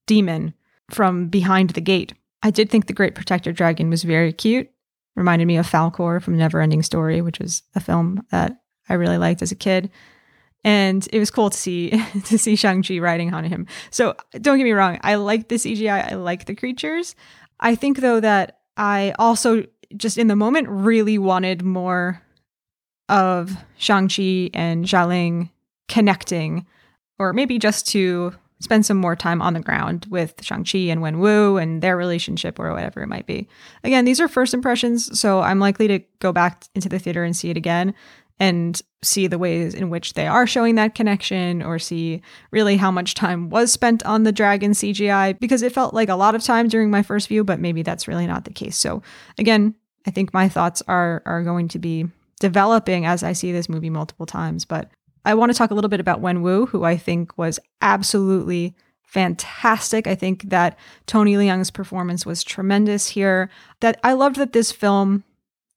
demon 0.06 0.54
from 0.90 1.28
behind 1.28 1.70
the 1.70 1.80
gate. 1.80 2.14
I 2.42 2.50
did 2.50 2.70
think 2.70 2.86
the 2.86 2.92
Great 2.92 3.14
Protector 3.14 3.52
Dragon 3.52 3.90
was 3.90 4.04
very 4.04 4.32
cute. 4.32 4.70
Reminded 5.16 5.46
me 5.46 5.56
of 5.56 5.68
Falkor 5.68 6.22
from 6.22 6.36
Neverending 6.36 6.84
Story, 6.84 7.20
which 7.22 7.40
was 7.40 7.62
a 7.74 7.80
film 7.80 8.24
that 8.30 8.60
I 8.88 8.94
really 8.94 9.18
liked 9.18 9.42
as 9.42 9.50
a 9.50 9.56
kid. 9.56 9.90
And 10.66 11.08
it 11.12 11.20
was 11.20 11.30
cool 11.30 11.48
to 11.48 11.56
see 11.56 11.90
to 12.24 12.36
see 12.36 12.56
Shang-Chi 12.56 12.98
riding 12.98 13.32
on 13.32 13.44
him. 13.44 13.66
So 13.90 14.16
don't 14.32 14.58
get 14.58 14.64
me 14.64 14.72
wrong, 14.72 14.98
I 15.02 15.14
like 15.14 15.48
the 15.48 15.54
CGI, 15.54 16.12
I 16.12 16.16
like 16.16 16.44
the 16.44 16.56
creatures. 16.56 17.14
I 17.60 17.76
think 17.76 18.00
though 18.00 18.20
that 18.20 18.58
I 18.76 19.14
also 19.18 19.64
just 19.96 20.18
in 20.18 20.26
the 20.26 20.36
moment 20.36 20.68
really 20.68 21.16
wanted 21.16 21.62
more 21.62 22.20
of 23.08 23.56
Shang-Chi 23.78 24.50
and 24.52 24.84
Xialing 24.84 25.50
connecting 25.88 26.66
or 27.20 27.32
maybe 27.32 27.58
just 27.58 27.86
to 27.88 28.34
spend 28.58 28.84
some 28.84 28.96
more 28.96 29.14
time 29.14 29.40
on 29.40 29.54
the 29.54 29.60
ground 29.60 30.06
with 30.10 30.42
Shang-Chi 30.42 30.78
and 30.78 31.00
Wenwu 31.00 31.62
and 31.62 31.80
their 31.80 31.96
relationship 31.96 32.58
or 32.58 32.72
whatever 32.72 33.02
it 33.02 33.06
might 33.06 33.26
be. 33.26 33.48
Again, 33.84 34.04
these 34.04 34.18
are 34.18 34.26
first 34.26 34.52
impressions, 34.52 35.18
so 35.18 35.42
I'm 35.42 35.60
likely 35.60 35.86
to 35.88 36.00
go 36.18 36.32
back 36.32 36.64
into 36.74 36.88
the 36.88 36.98
theater 36.98 37.22
and 37.22 37.36
see 37.36 37.50
it 37.50 37.56
again 37.56 37.94
and 38.38 38.80
see 39.02 39.26
the 39.26 39.38
ways 39.38 39.74
in 39.74 39.88
which 39.88 40.14
they 40.14 40.26
are 40.26 40.46
showing 40.46 40.74
that 40.74 40.94
connection 40.94 41.62
or 41.62 41.78
see 41.78 42.20
really 42.50 42.76
how 42.76 42.90
much 42.90 43.14
time 43.14 43.48
was 43.48 43.72
spent 43.72 44.04
on 44.04 44.24
the 44.24 44.32
dragon 44.32 44.72
CGI 44.72 45.38
because 45.38 45.62
it 45.62 45.72
felt 45.72 45.94
like 45.94 46.08
a 46.08 46.16
lot 46.16 46.34
of 46.34 46.42
time 46.42 46.68
during 46.68 46.90
my 46.90 47.02
first 47.02 47.28
view, 47.28 47.44
but 47.44 47.60
maybe 47.60 47.82
that's 47.82 48.08
really 48.08 48.26
not 48.26 48.44
the 48.44 48.52
case. 48.52 48.76
So 48.76 49.02
again, 49.38 49.74
I 50.06 50.10
think 50.10 50.34
my 50.34 50.48
thoughts 50.48 50.82
are 50.86 51.22
are 51.24 51.42
going 51.42 51.68
to 51.68 51.78
be 51.78 52.06
developing 52.40 53.06
as 53.06 53.22
I 53.22 53.32
see 53.32 53.52
this 53.52 53.68
movie 53.68 53.90
multiple 53.90 54.26
times, 54.26 54.64
but 54.64 54.90
I 55.24 55.34
want 55.34 55.50
to 55.50 55.58
talk 55.58 55.70
a 55.70 55.74
little 55.74 55.90
bit 55.90 56.00
about 56.00 56.22
Wenwu, 56.22 56.68
who 56.68 56.84
I 56.84 56.96
think 56.96 57.36
was 57.36 57.58
absolutely 57.80 58.76
fantastic. 59.02 60.06
I 60.06 60.14
think 60.14 60.50
that 60.50 60.78
Tony 61.06 61.36
Leung's 61.36 61.70
performance 61.70 62.26
was 62.26 62.44
tremendous 62.44 63.08
here. 63.08 63.50
That 63.80 63.98
I 64.04 64.12
loved 64.12 64.36
that 64.36 64.52
this 64.52 64.70
film 64.70 65.24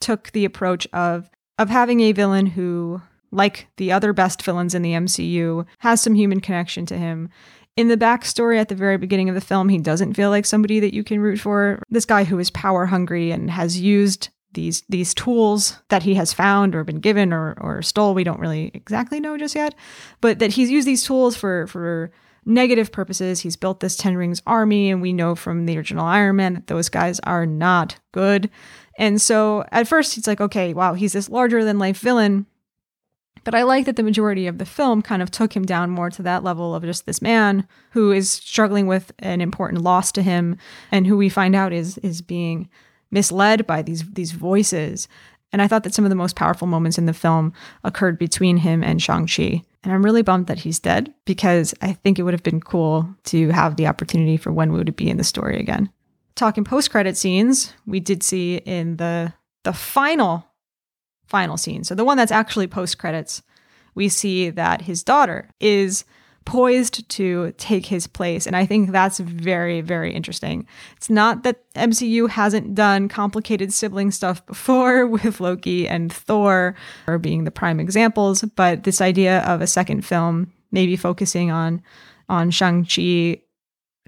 took 0.01 0.31
the 0.31 0.45
approach 0.45 0.87
of 0.93 1.29
of 1.59 1.69
having 1.69 1.99
a 1.99 2.13
villain 2.13 2.47
who 2.47 3.01
like 3.31 3.67
the 3.77 3.91
other 3.91 4.13
best 4.13 4.41
villains 4.41 4.73
in 4.73 4.81
the 4.81 4.93
MCU 4.93 5.65
has 5.79 6.01
some 6.01 6.15
human 6.15 6.39
connection 6.39 6.85
to 6.87 6.97
him. 6.97 7.29
In 7.75 7.89
the 7.89 7.97
backstory 7.97 8.57
at 8.57 8.69
the 8.69 8.75
very 8.75 8.97
beginning 8.97 9.29
of 9.29 9.35
the 9.35 9.41
film, 9.41 9.69
he 9.69 9.77
doesn't 9.77 10.15
feel 10.15 10.31
like 10.31 10.45
somebody 10.45 10.79
that 10.79 10.93
you 10.93 11.03
can 11.03 11.19
root 11.19 11.39
for. 11.39 11.83
This 11.89 12.05
guy 12.05 12.23
who 12.23 12.39
is 12.39 12.49
power 12.49 12.87
hungry 12.87 13.29
and 13.31 13.51
has 13.51 13.79
used 13.79 14.29
these 14.53 14.81
these 14.89 15.13
tools 15.13 15.77
that 15.89 16.03
he 16.03 16.15
has 16.15 16.33
found 16.33 16.73
or 16.73 16.83
been 16.83 16.99
given 16.99 17.31
or 17.31 17.55
or 17.61 17.83
stole 17.83 18.15
we 18.15 18.23
don't 18.23 18.39
really 18.39 18.71
exactly 18.73 19.19
know 19.19 19.37
just 19.37 19.53
yet 19.53 19.75
but 20.21 20.39
that 20.39 20.53
he's 20.53 20.71
used 20.71 20.87
these 20.87 21.03
tools 21.03 21.37
for 21.37 21.67
for 21.67 22.11
negative 22.45 22.91
purposes 22.91 23.41
he's 23.41 23.55
built 23.55 23.79
this 23.79 23.95
ten 23.95 24.17
rings 24.17 24.41
army 24.47 24.89
and 24.89 25.03
we 25.03 25.13
know 25.13 25.35
from 25.35 25.67
the 25.67 25.77
original 25.77 26.03
iron 26.03 26.37
man 26.37 26.55
that 26.55 26.65
those 26.65 26.89
guys 26.89 27.19
are 27.21 27.45
not 27.45 27.99
good 28.11 28.49
and 28.99 29.19
so 29.19 29.65
at 29.71 29.87
first 29.87 30.13
he's 30.13 30.27
like 30.27 30.39
okay 30.39 30.71
wow 30.75 30.93
he's 30.93 31.13
this 31.13 31.29
larger 31.29 31.63
than 31.63 31.79
life 31.79 31.97
villain 31.97 32.45
but 33.43 33.55
I 33.55 33.63
like 33.63 33.85
that 33.85 33.95
the 33.95 34.03
majority 34.03 34.47
of 34.47 34.57
the 34.57 34.65
film 34.65 35.01
kind 35.01 35.21
of 35.21 35.31
took 35.31 35.55
him 35.55 35.65
down 35.65 35.89
more 35.89 36.09
to 36.11 36.21
that 36.23 36.43
level 36.43 36.75
of 36.75 36.83
just 36.83 37.05
this 37.05 37.21
man 37.21 37.67
who 37.91 38.11
is 38.11 38.29
struggling 38.29 38.87
with 38.87 39.11
an 39.19 39.41
important 39.41 39.81
loss 39.81 40.11
to 40.13 40.21
him 40.21 40.57
and 40.91 41.07
who 41.07 41.17
we 41.17 41.29
find 41.29 41.55
out 41.55 41.73
is 41.73 41.97
is 41.99 42.21
being 42.21 42.69
misled 43.11 43.65
by 43.65 43.81
these 43.81 44.03
these 44.11 44.31
voices. 44.31 45.07
And 45.51 45.61
I 45.61 45.67
thought 45.67 45.83
that 45.83 45.95
some 45.95 46.05
of 46.05 46.09
the 46.09 46.15
most 46.15 46.35
powerful 46.35 46.67
moments 46.67 46.99
in 46.99 47.07
the 47.07 47.13
film 47.13 47.53
occurred 47.83 48.19
between 48.19 48.57
him 48.57 48.83
and 48.83 49.01
Shang-Chi. 49.01 49.63
And 49.83 49.91
I'm 49.91 50.05
really 50.05 50.21
bummed 50.21 50.45
that 50.45 50.59
he's 50.59 50.77
dead 50.77 51.11
because 51.25 51.73
I 51.81 51.93
think 51.93 52.19
it 52.19 52.23
would 52.23 52.35
have 52.35 52.43
been 52.43 52.61
cool 52.61 53.09
to 53.25 53.49
have 53.49 53.75
the 53.75 53.87
opportunity 53.87 54.37
for 54.37 54.51
Wenwu 54.51 54.85
to 54.85 54.91
be 54.91 55.09
in 55.09 55.17
the 55.17 55.23
story 55.23 55.59
again. 55.59 55.89
Talking 56.39 56.63
post-credit 56.63 57.17
scenes, 57.17 57.73
we 57.85 57.99
did 57.99 58.23
see 58.23 58.55
in 58.55 58.95
the 58.95 59.33
the 59.65 59.73
final 59.73 60.45
final 61.27 61.57
scene. 61.57 61.83
So 61.83 61.95
the 61.95 62.05
one 62.05 62.15
that's 62.15 62.31
actually 62.31 62.67
post-credits, 62.67 63.41
we 63.93 64.07
see 64.07 64.49
that 64.49 64.83
his 64.83 65.03
daughter 65.03 65.49
is 65.59 66.05
poised 66.45 67.09
to 67.09 67.51
take 67.57 67.87
his 67.87 68.07
place. 68.07 68.47
And 68.47 68.55
I 68.55 68.65
think 68.65 68.91
that's 68.91 69.19
very, 69.19 69.81
very 69.81 70.13
interesting. 70.13 70.65
It's 70.95 71.09
not 71.09 71.43
that 71.43 71.61
MCU 71.73 72.29
hasn't 72.29 72.73
done 72.73 73.09
complicated 73.09 73.73
sibling 73.73 74.09
stuff 74.09 74.45
before 74.45 75.05
with 75.15 75.41
Loki 75.41 75.89
and 75.89 76.09
Thor 76.09 76.73
or 77.05 77.17
being 77.17 77.43
the 77.43 77.51
prime 77.51 77.81
examples, 77.81 78.43
but 78.55 78.85
this 78.85 79.01
idea 79.01 79.41
of 79.41 79.59
a 79.59 79.67
second 79.67 80.05
film 80.05 80.53
maybe 80.71 80.95
focusing 80.95 81.51
on 81.51 81.81
on 82.29 82.49
Shang-Chi 82.49 83.41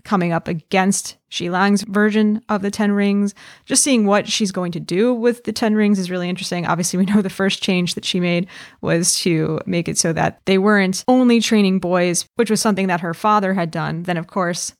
coming 0.03 0.31
up 0.31 0.47
against 0.47 1.17
Xialing's 1.31 1.83
version 1.83 2.41
of 2.49 2.61
the 2.61 2.71
Ten 2.71 2.91
Rings. 2.91 3.33
Just 3.65 3.83
seeing 3.83 4.05
what 4.05 4.27
she's 4.27 4.51
going 4.51 4.71
to 4.73 4.79
do 4.79 5.13
with 5.13 5.43
the 5.43 5.53
Ten 5.53 5.75
Rings 5.75 5.99
is 5.99 6.11
really 6.11 6.29
interesting. 6.29 6.65
Obviously, 6.65 6.97
we 6.97 7.05
know 7.05 7.21
the 7.21 7.29
first 7.29 7.63
change 7.63 7.95
that 7.95 8.05
she 8.05 8.19
made 8.19 8.47
was 8.81 9.19
to 9.21 9.59
make 9.65 9.87
it 9.87 9.97
so 9.97 10.13
that 10.13 10.41
they 10.45 10.57
weren't 10.57 11.03
only 11.07 11.39
training 11.39 11.79
boys, 11.79 12.25
which 12.35 12.49
was 12.49 12.61
something 12.61 12.87
that 12.87 13.01
her 13.01 13.13
father 13.13 13.53
had 13.53 13.71
done. 13.71 14.03
Then, 14.03 14.17
of 14.17 14.27
course, 14.27 14.73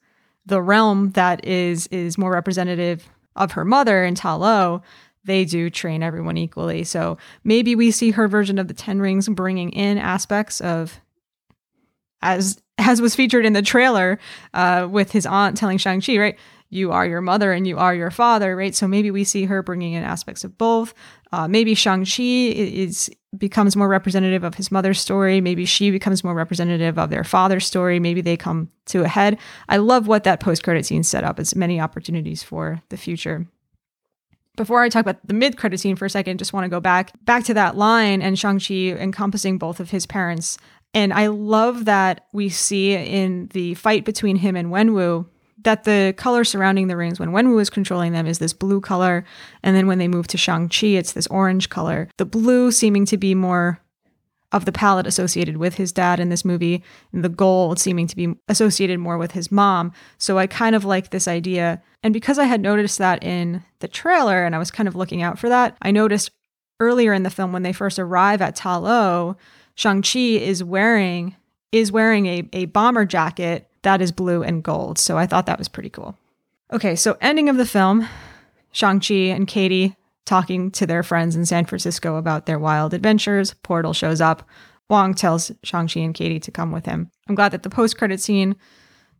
the 0.46 0.62
realm 0.62 1.12
that 1.12 1.46
is 1.46 1.88
is 1.88 2.18
more 2.18 2.32
representative 2.32 3.08
of 3.36 3.54
her 3.54 3.66
mother 3.66 4.04
in 4.04 4.16
Ta 4.16 4.36
Lo, 4.36 4.82
they 5.24 5.46
do 5.46 5.70
train 5.70 6.04
everyone 6.04 6.38
equally. 6.38 6.84
So 6.84 7.18
maybe 7.44 7.76
we 7.76 7.92
see 7.92 8.12
her 8.12 8.28
version 8.28 8.58
of 8.58 8.68
the 8.68 8.74
Ten 8.74 9.00
Rings 9.00 9.30
bringing 9.30 9.72
in 9.72 9.98
aspects 9.98 10.60
of 10.62 11.00
as 12.22 12.61
as 12.82 13.02
was 13.02 13.15
featured 13.15 13.46
in 13.46 13.54
the 13.54 13.62
trailer 13.62 14.20
uh, 14.54 14.88
with 14.89 15.12
his 15.12 15.26
aunt 15.26 15.58
telling 15.58 15.78
Shang-Chi, 15.78 16.17
right? 16.17 16.38
You 16.70 16.91
are 16.91 17.06
your 17.06 17.22
mother 17.22 17.52
and 17.52 17.67
you 17.67 17.78
are 17.78 17.94
your 17.94 18.12
father, 18.12 18.56
right? 18.56 18.74
So 18.74 18.88
maybe 18.88 19.12
we 19.12 19.26
see 19.26 19.46
her 19.46 19.62
bringing 19.62 19.94
in 19.94 20.04
aspects 20.04 20.44
of 20.44 20.58
both. 20.58 20.94
Uh, 21.32 21.48
maybe 21.48 21.76
Shang-Chi 21.76 22.24
is 22.24 23.10
becomes 23.38 23.78
more 23.78 23.88
representative 23.88 24.44
of 24.44 24.56
his 24.56 24.72
mother's 24.72 25.00
story. 25.00 25.39
Maybe 25.39 25.65
she 25.65 25.89
becomes 25.89 26.24
more 26.24 26.34
representative 26.34 26.98
of 26.98 27.10
their 27.10 27.24
father's 27.24 27.65
story. 27.65 28.00
Maybe 28.00 28.20
they 28.20 28.36
come 28.36 28.70
to 28.88 29.04
a 29.04 29.08
head. 29.08 29.38
I 29.70 29.78
love 29.78 30.08
what 30.08 30.26
that 30.26 30.41
post-credit 30.41 30.86
scene 30.86 31.04
set 31.04 31.24
up. 31.24 31.39
It's 31.39 31.56
many 31.56 31.80
opportunities 31.80 32.44
for 32.44 32.82
the 32.89 32.98
future. 32.98 33.48
Before 34.58 34.82
I 34.82 34.89
talk 34.89 35.02
about 35.02 35.26
the 35.26 35.34
mid-credit 35.34 35.80
scene 35.80 35.96
for 35.96 36.06
a 36.06 36.10
second, 36.10 36.39
just 36.39 36.52
want 36.52 36.65
to 36.65 36.70
go 36.70 36.82
back 36.82 37.13
back 37.24 37.46
to 37.46 37.54
that 37.54 37.78
line 37.78 38.22
and 38.22 38.38
Shang-Chi 38.38 38.98
encompassing 39.00 39.58
both 39.58 39.80
of 39.80 39.91
his 39.91 40.06
parents 40.06 40.58
and 40.93 41.13
I 41.13 41.27
love 41.27 41.86
that 41.86 42.27
we 42.34 42.49
see 42.49 42.93
in 42.93 43.47
the 43.54 43.75
fight 43.75 44.06
between 44.06 44.38
him 44.38 44.56
and 44.56 44.69
Wenwu 44.69 45.27
that 45.63 45.84
the 45.84 46.13
color 46.17 46.43
surrounding 46.43 46.88
the 46.88 46.97
rings 46.97 47.19
when 47.19 47.32
Wenwu 47.32 47.62
is 47.62 47.69
controlling 47.69 48.13
them 48.13 48.25
is 48.25 48.39
this 48.39 48.54
blue 48.54 48.82
color. 48.82 49.23
And 49.62 49.75
then 49.75 49.88
when 49.88 49.99
they 49.99 50.08
move 50.08 50.27
to 50.27 50.38
Shang-Chi, 50.38 50.88
it's 50.88 51.13
this 51.13 51.27
orange 51.27 51.69
color. 51.69 52.10
The 52.17 52.25
blue 52.25 52.71
seeming 52.71 53.06
to 53.06 53.17
be 53.17 53.36
more 53.36 53.80
of 54.51 54.65
the 54.65 54.71
palette 54.71 55.08
associated 55.08 55.58
with 55.58 55.75
his 55.75 55.93
dad 55.93 56.19
in 56.19 56.30
this 56.30 56.43
movie, 56.43 56.84
and 57.13 57.23
the 57.23 57.30
gold 57.30 57.80
seeming 57.80 58.08
to 58.08 58.15
be 58.15 58.36
associated 58.49 58.99
more 58.99 59.17
with 59.17 59.32
his 59.32 59.51
mom. 59.51 59.93
So 60.17 60.38
I 60.38 60.47
kind 60.47 60.75
of 60.75 60.84
like 60.84 61.10
this 61.10 61.27
idea. 61.27 61.82
And 62.04 62.13
because 62.13 62.38
I 62.38 62.45
had 62.45 62.60
noticed 62.60 62.97
that 62.97 63.23
in 63.23 63.63
the 63.80 63.88
trailer 63.88 64.43
and 64.43 64.54
I 64.54 64.60
was 64.60 64.71
kind 64.71 64.89
of 64.89 64.95
looking 64.95 65.21
out 65.21 65.39
for 65.39 65.47
that, 65.47 65.77
I 65.82 65.91
noticed 65.91 66.32
earlier 66.82 67.13
in 67.13 67.23
the 67.23 67.30
film 67.30 67.54
when 67.54 67.63
they 67.63 67.71
first 67.71 67.97
arrive 67.97 68.41
at 68.41 68.56
Ta 68.56 68.77
Lo, 68.77 69.38
Shang-Chi 69.76 70.20
is 70.20 70.64
wearing 70.64 71.36
is 71.72 71.92
wearing 71.92 72.26
a, 72.26 72.50
a 72.52 72.66
bomber 72.66 73.06
jacket 73.06 73.70
that 73.84 74.02
is 74.02 74.12
blue 74.12 74.44
and 74.44 74.62
gold. 74.62 75.00
So 75.00 75.18
I 75.18 75.26
thought 75.26 75.46
that 75.46 75.58
was 75.58 75.70
pretty 75.70 75.90
cool. 75.90 76.18
Okay, 76.74 76.96
so 76.96 77.18
ending 77.22 77.50
of 77.50 77.58
the 77.58 77.66
film, 77.66 78.08
Shang-Chi 78.72 79.14
and 79.14 79.48
Katie 79.48 79.96
talking 80.26 80.72
to 80.72 80.86
their 80.86 81.04
friends 81.04 81.36
in 81.36 81.46
San 81.46 81.66
Francisco 81.66 82.16
about 82.16 82.46
their 82.46 82.60
wild 82.60 82.94
adventures. 82.94 83.54
Portal 83.64 83.94
shows 83.94 84.22
up. 84.22 84.48
Wong 84.90 85.14
tells 85.14 85.52
Shang-Chi 85.64 86.00
and 86.00 86.14
Katie 86.14 86.40
to 86.40 86.52
come 86.52 86.72
with 86.72 86.86
him. 86.86 87.10
I'm 87.28 87.36
glad 87.36 87.52
that 87.54 87.64
the 87.64 87.70
post-credit 87.70 88.20
scene 88.20 88.56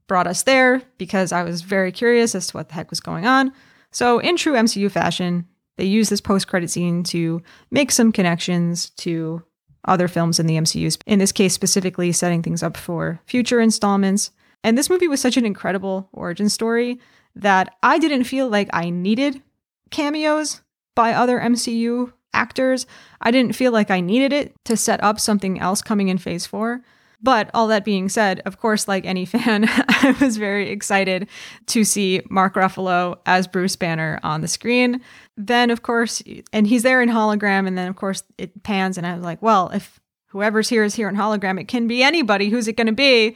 brought 0.08 0.28
us 0.28 0.44
there 0.44 0.82
because 0.98 1.32
I 1.32 1.44
was 1.44 1.62
very 1.62 1.92
curious 1.92 2.36
as 2.36 2.48
to 2.48 2.58
what 2.58 2.70
the 2.70 2.76
heck 2.76 2.90
was 2.90 3.00
going 3.00 3.26
on. 3.26 3.54
So, 3.92 4.20
in 4.20 4.38
true 4.38 4.54
MCU 4.54 4.92
fashion, 4.92 5.48
they 5.78 5.86
use 5.86 6.10
this 6.10 6.22
post-credit 6.22 6.70
scene 6.70 7.04
to 7.04 7.42
make 7.72 7.92
some 7.92 8.12
connections 8.12 8.90
to 8.92 9.44
other 9.86 10.08
films 10.08 10.40
in 10.40 10.48
the 10.48 10.58
MCU. 10.58 10.98
In 11.06 11.20
this 11.20 11.32
case, 11.32 11.54
specifically 11.54 12.12
setting 12.12 12.44
things 12.44 12.64
up 12.64 12.78
for 12.78 13.20
future 13.26 13.60
installments. 13.60 14.32
And 14.64 14.78
this 14.78 14.90
movie 14.90 15.08
was 15.08 15.22
such 15.22 15.38
an 15.38 15.46
incredible 15.46 16.10
origin 16.14 16.50
story 16.50 17.00
that 17.36 17.76
I 17.82 17.98
didn't 17.98 18.26
feel 18.26 18.50
like 18.50 18.70
I 18.74 18.90
needed 18.90 19.42
cameos 19.90 20.62
by 20.96 21.14
other 21.14 21.40
MCU 21.40 22.12
actors. 22.34 22.86
I 23.22 23.32
didn't 23.32 23.56
feel 23.56 23.72
like 23.72 23.92
I 23.92 24.02
needed 24.02 24.34
it 24.34 24.54
to 24.66 24.78
set 24.78 25.04
up 25.04 25.20
something 25.20 25.60
else 25.60 25.82
coming 25.82 26.08
in 26.08 26.18
phase 26.18 26.46
four. 26.46 26.82
But 27.24 27.52
all 27.54 27.68
that 27.68 27.86
being 27.86 28.10
said, 28.10 28.42
of 28.46 28.60
course, 28.60 28.88
like 28.88 29.06
any 29.06 29.26
fan, 29.26 29.66
I 29.70 30.16
was 30.20 30.38
very 30.38 30.70
excited 30.70 31.28
to 31.68 31.84
see 31.84 32.22
Mark 32.30 32.56
Ruffalo 32.56 33.20
as 33.26 33.48
Bruce 33.48 33.76
Banner 33.76 34.20
on 34.24 34.42
the 34.42 34.48
screen. 34.48 35.02
Then, 35.38 35.70
of 35.70 35.84
course, 35.84 36.24
and 36.52 36.66
he's 36.66 36.84
there 36.84 37.02
in 37.02 37.10
hologram, 37.10 37.68
and 37.68 37.78
then, 37.78 37.88
of 37.88 37.96
course, 37.96 38.24
it 38.38 38.64
pans, 38.64 38.98
and 38.98 39.06
I 39.06 39.16
was 39.16 39.24
like, 39.24 39.42
well, 39.42 39.70
if 39.70 40.00
whoever's 40.28 40.70
here 40.70 40.84
is 40.84 40.96
here 40.96 41.10
in 41.10 41.16
hologram, 41.16 41.60
it 41.60 41.68
can 41.68 41.88
be 41.88 42.04
anybody. 42.04 42.50
Who's 42.50 42.68
it 42.68 42.78
going 42.78 42.88
to 42.88 42.94
be? 42.94 43.36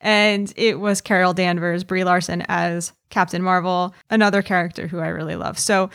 And 0.00 0.52
it 0.56 0.80
was 0.80 1.00
Carol 1.00 1.32
Danvers, 1.32 1.84
Brie 1.84 2.02
Larson 2.02 2.44
as 2.48 2.92
Captain 3.10 3.40
Marvel, 3.40 3.94
another 4.10 4.42
character 4.42 4.88
who 4.88 4.98
I 4.98 5.08
really 5.08 5.36
love. 5.36 5.58
So 5.58 5.90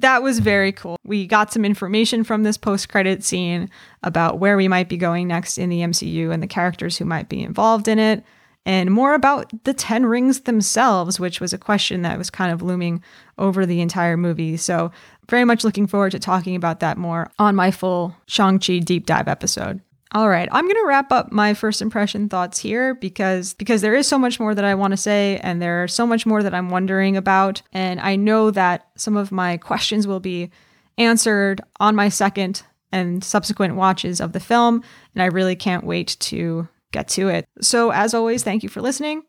that 0.00 0.22
was 0.22 0.38
very 0.38 0.72
cool. 0.72 0.96
We 1.04 1.26
got 1.26 1.52
some 1.52 1.64
information 1.64 2.24
from 2.24 2.42
this 2.42 2.56
post 2.56 2.88
credit 2.88 3.24
scene 3.24 3.70
about 4.02 4.38
where 4.38 4.56
we 4.56 4.68
might 4.68 4.88
be 4.88 4.96
going 4.96 5.28
next 5.28 5.58
in 5.58 5.68
the 5.68 5.80
MCU 5.80 6.32
and 6.32 6.42
the 6.42 6.46
characters 6.46 6.98
who 6.98 7.04
might 7.04 7.28
be 7.28 7.42
involved 7.42 7.88
in 7.88 7.98
it, 7.98 8.24
and 8.66 8.90
more 8.90 9.14
about 9.14 9.64
the 9.64 9.72
10 9.72 10.06
rings 10.06 10.40
themselves, 10.42 11.18
which 11.18 11.40
was 11.40 11.52
a 11.52 11.58
question 11.58 12.02
that 12.02 12.18
was 12.18 12.30
kind 12.30 12.52
of 12.52 12.62
looming 12.62 13.02
over 13.38 13.64
the 13.64 13.80
entire 13.80 14.16
movie. 14.16 14.56
So, 14.56 14.92
very 15.28 15.44
much 15.44 15.64
looking 15.64 15.86
forward 15.86 16.10
to 16.10 16.18
talking 16.18 16.56
about 16.56 16.80
that 16.80 16.98
more 16.98 17.30
on 17.38 17.54
my 17.54 17.70
full 17.70 18.16
Shang-Chi 18.26 18.80
deep 18.80 19.06
dive 19.06 19.28
episode. 19.28 19.80
All 20.12 20.28
right, 20.28 20.48
I'm 20.50 20.64
going 20.64 20.74
to 20.74 20.86
wrap 20.86 21.12
up 21.12 21.30
my 21.30 21.54
first 21.54 21.80
impression 21.80 22.28
thoughts 22.28 22.58
here 22.58 22.94
because 22.94 23.54
because 23.54 23.80
there 23.80 23.94
is 23.94 24.08
so 24.08 24.18
much 24.18 24.40
more 24.40 24.56
that 24.56 24.64
I 24.64 24.74
want 24.74 24.90
to 24.90 24.96
say 24.96 25.38
and 25.40 25.62
there's 25.62 25.94
so 25.94 26.04
much 26.04 26.26
more 26.26 26.42
that 26.42 26.52
I'm 26.52 26.68
wondering 26.68 27.16
about 27.16 27.62
and 27.72 28.00
I 28.00 28.16
know 28.16 28.50
that 28.50 28.88
some 28.96 29.16
of 29.16 29.30
my 29.30 29.56
questions 29.56 30.08
will 30.08 30.18
be 30.18 30.50
answered 30.98 31.60
on 31.78 31.94
my 31.94 32.08
second 32.08 32.64
and 32.90 33.22
subsequent 33.22 33.76
watches 33.76 34.20
of 34.20 34.32
the 34.32 34.40
film 34.40 34.82
and 35.14 35.22
I 35.22 35.26
really 35.26 35.54
can't 35.54 35.84
wait 35.84 36.16
to 36.20 36.68
get 36.90 37.06
to 37.10 37.28
it. 37.28 37.46
So 37.60 37.90
as 37.90 38.12
always, 38.12 38.42
thank 38.42 38.64
you 38.64 38.68
for 38.68 38.82
listening. 38.82 39.22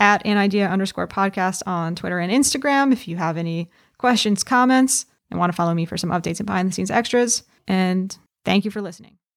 At 0.00 0.26
an 0.26 0.36
idea 0.36 0.68
underscore 0.68 1.06
podcast 1.06 1.62
on 1.64 1.94
Twitter 1.94 2.18
and 2.18 2.32
Instagram 2.32 2.92
if 2.92 3.06
you 3.06 3.18
have 3.18 3.36
any 3.36 3.70
questions, 3.98 4.42
comments, 4.42 5.06
and 5.30 5.38
want 5.38 5.52
to 5.52 5.56
follow 5.56 5.74
me 5.74 5.84
for 5.84 5.96
some 5.96 6.10
updates 6.10 6.40
and 6.40 6.46
behind 6.46 6.68
the 6.68 6.72
scenes 6.72 6.90
extras. 6.90 7.44
And 7.68 8.16
thank 8.44 8.64
you 8.64 8.72
for 8.72 8.82
listening. 8.82 9.18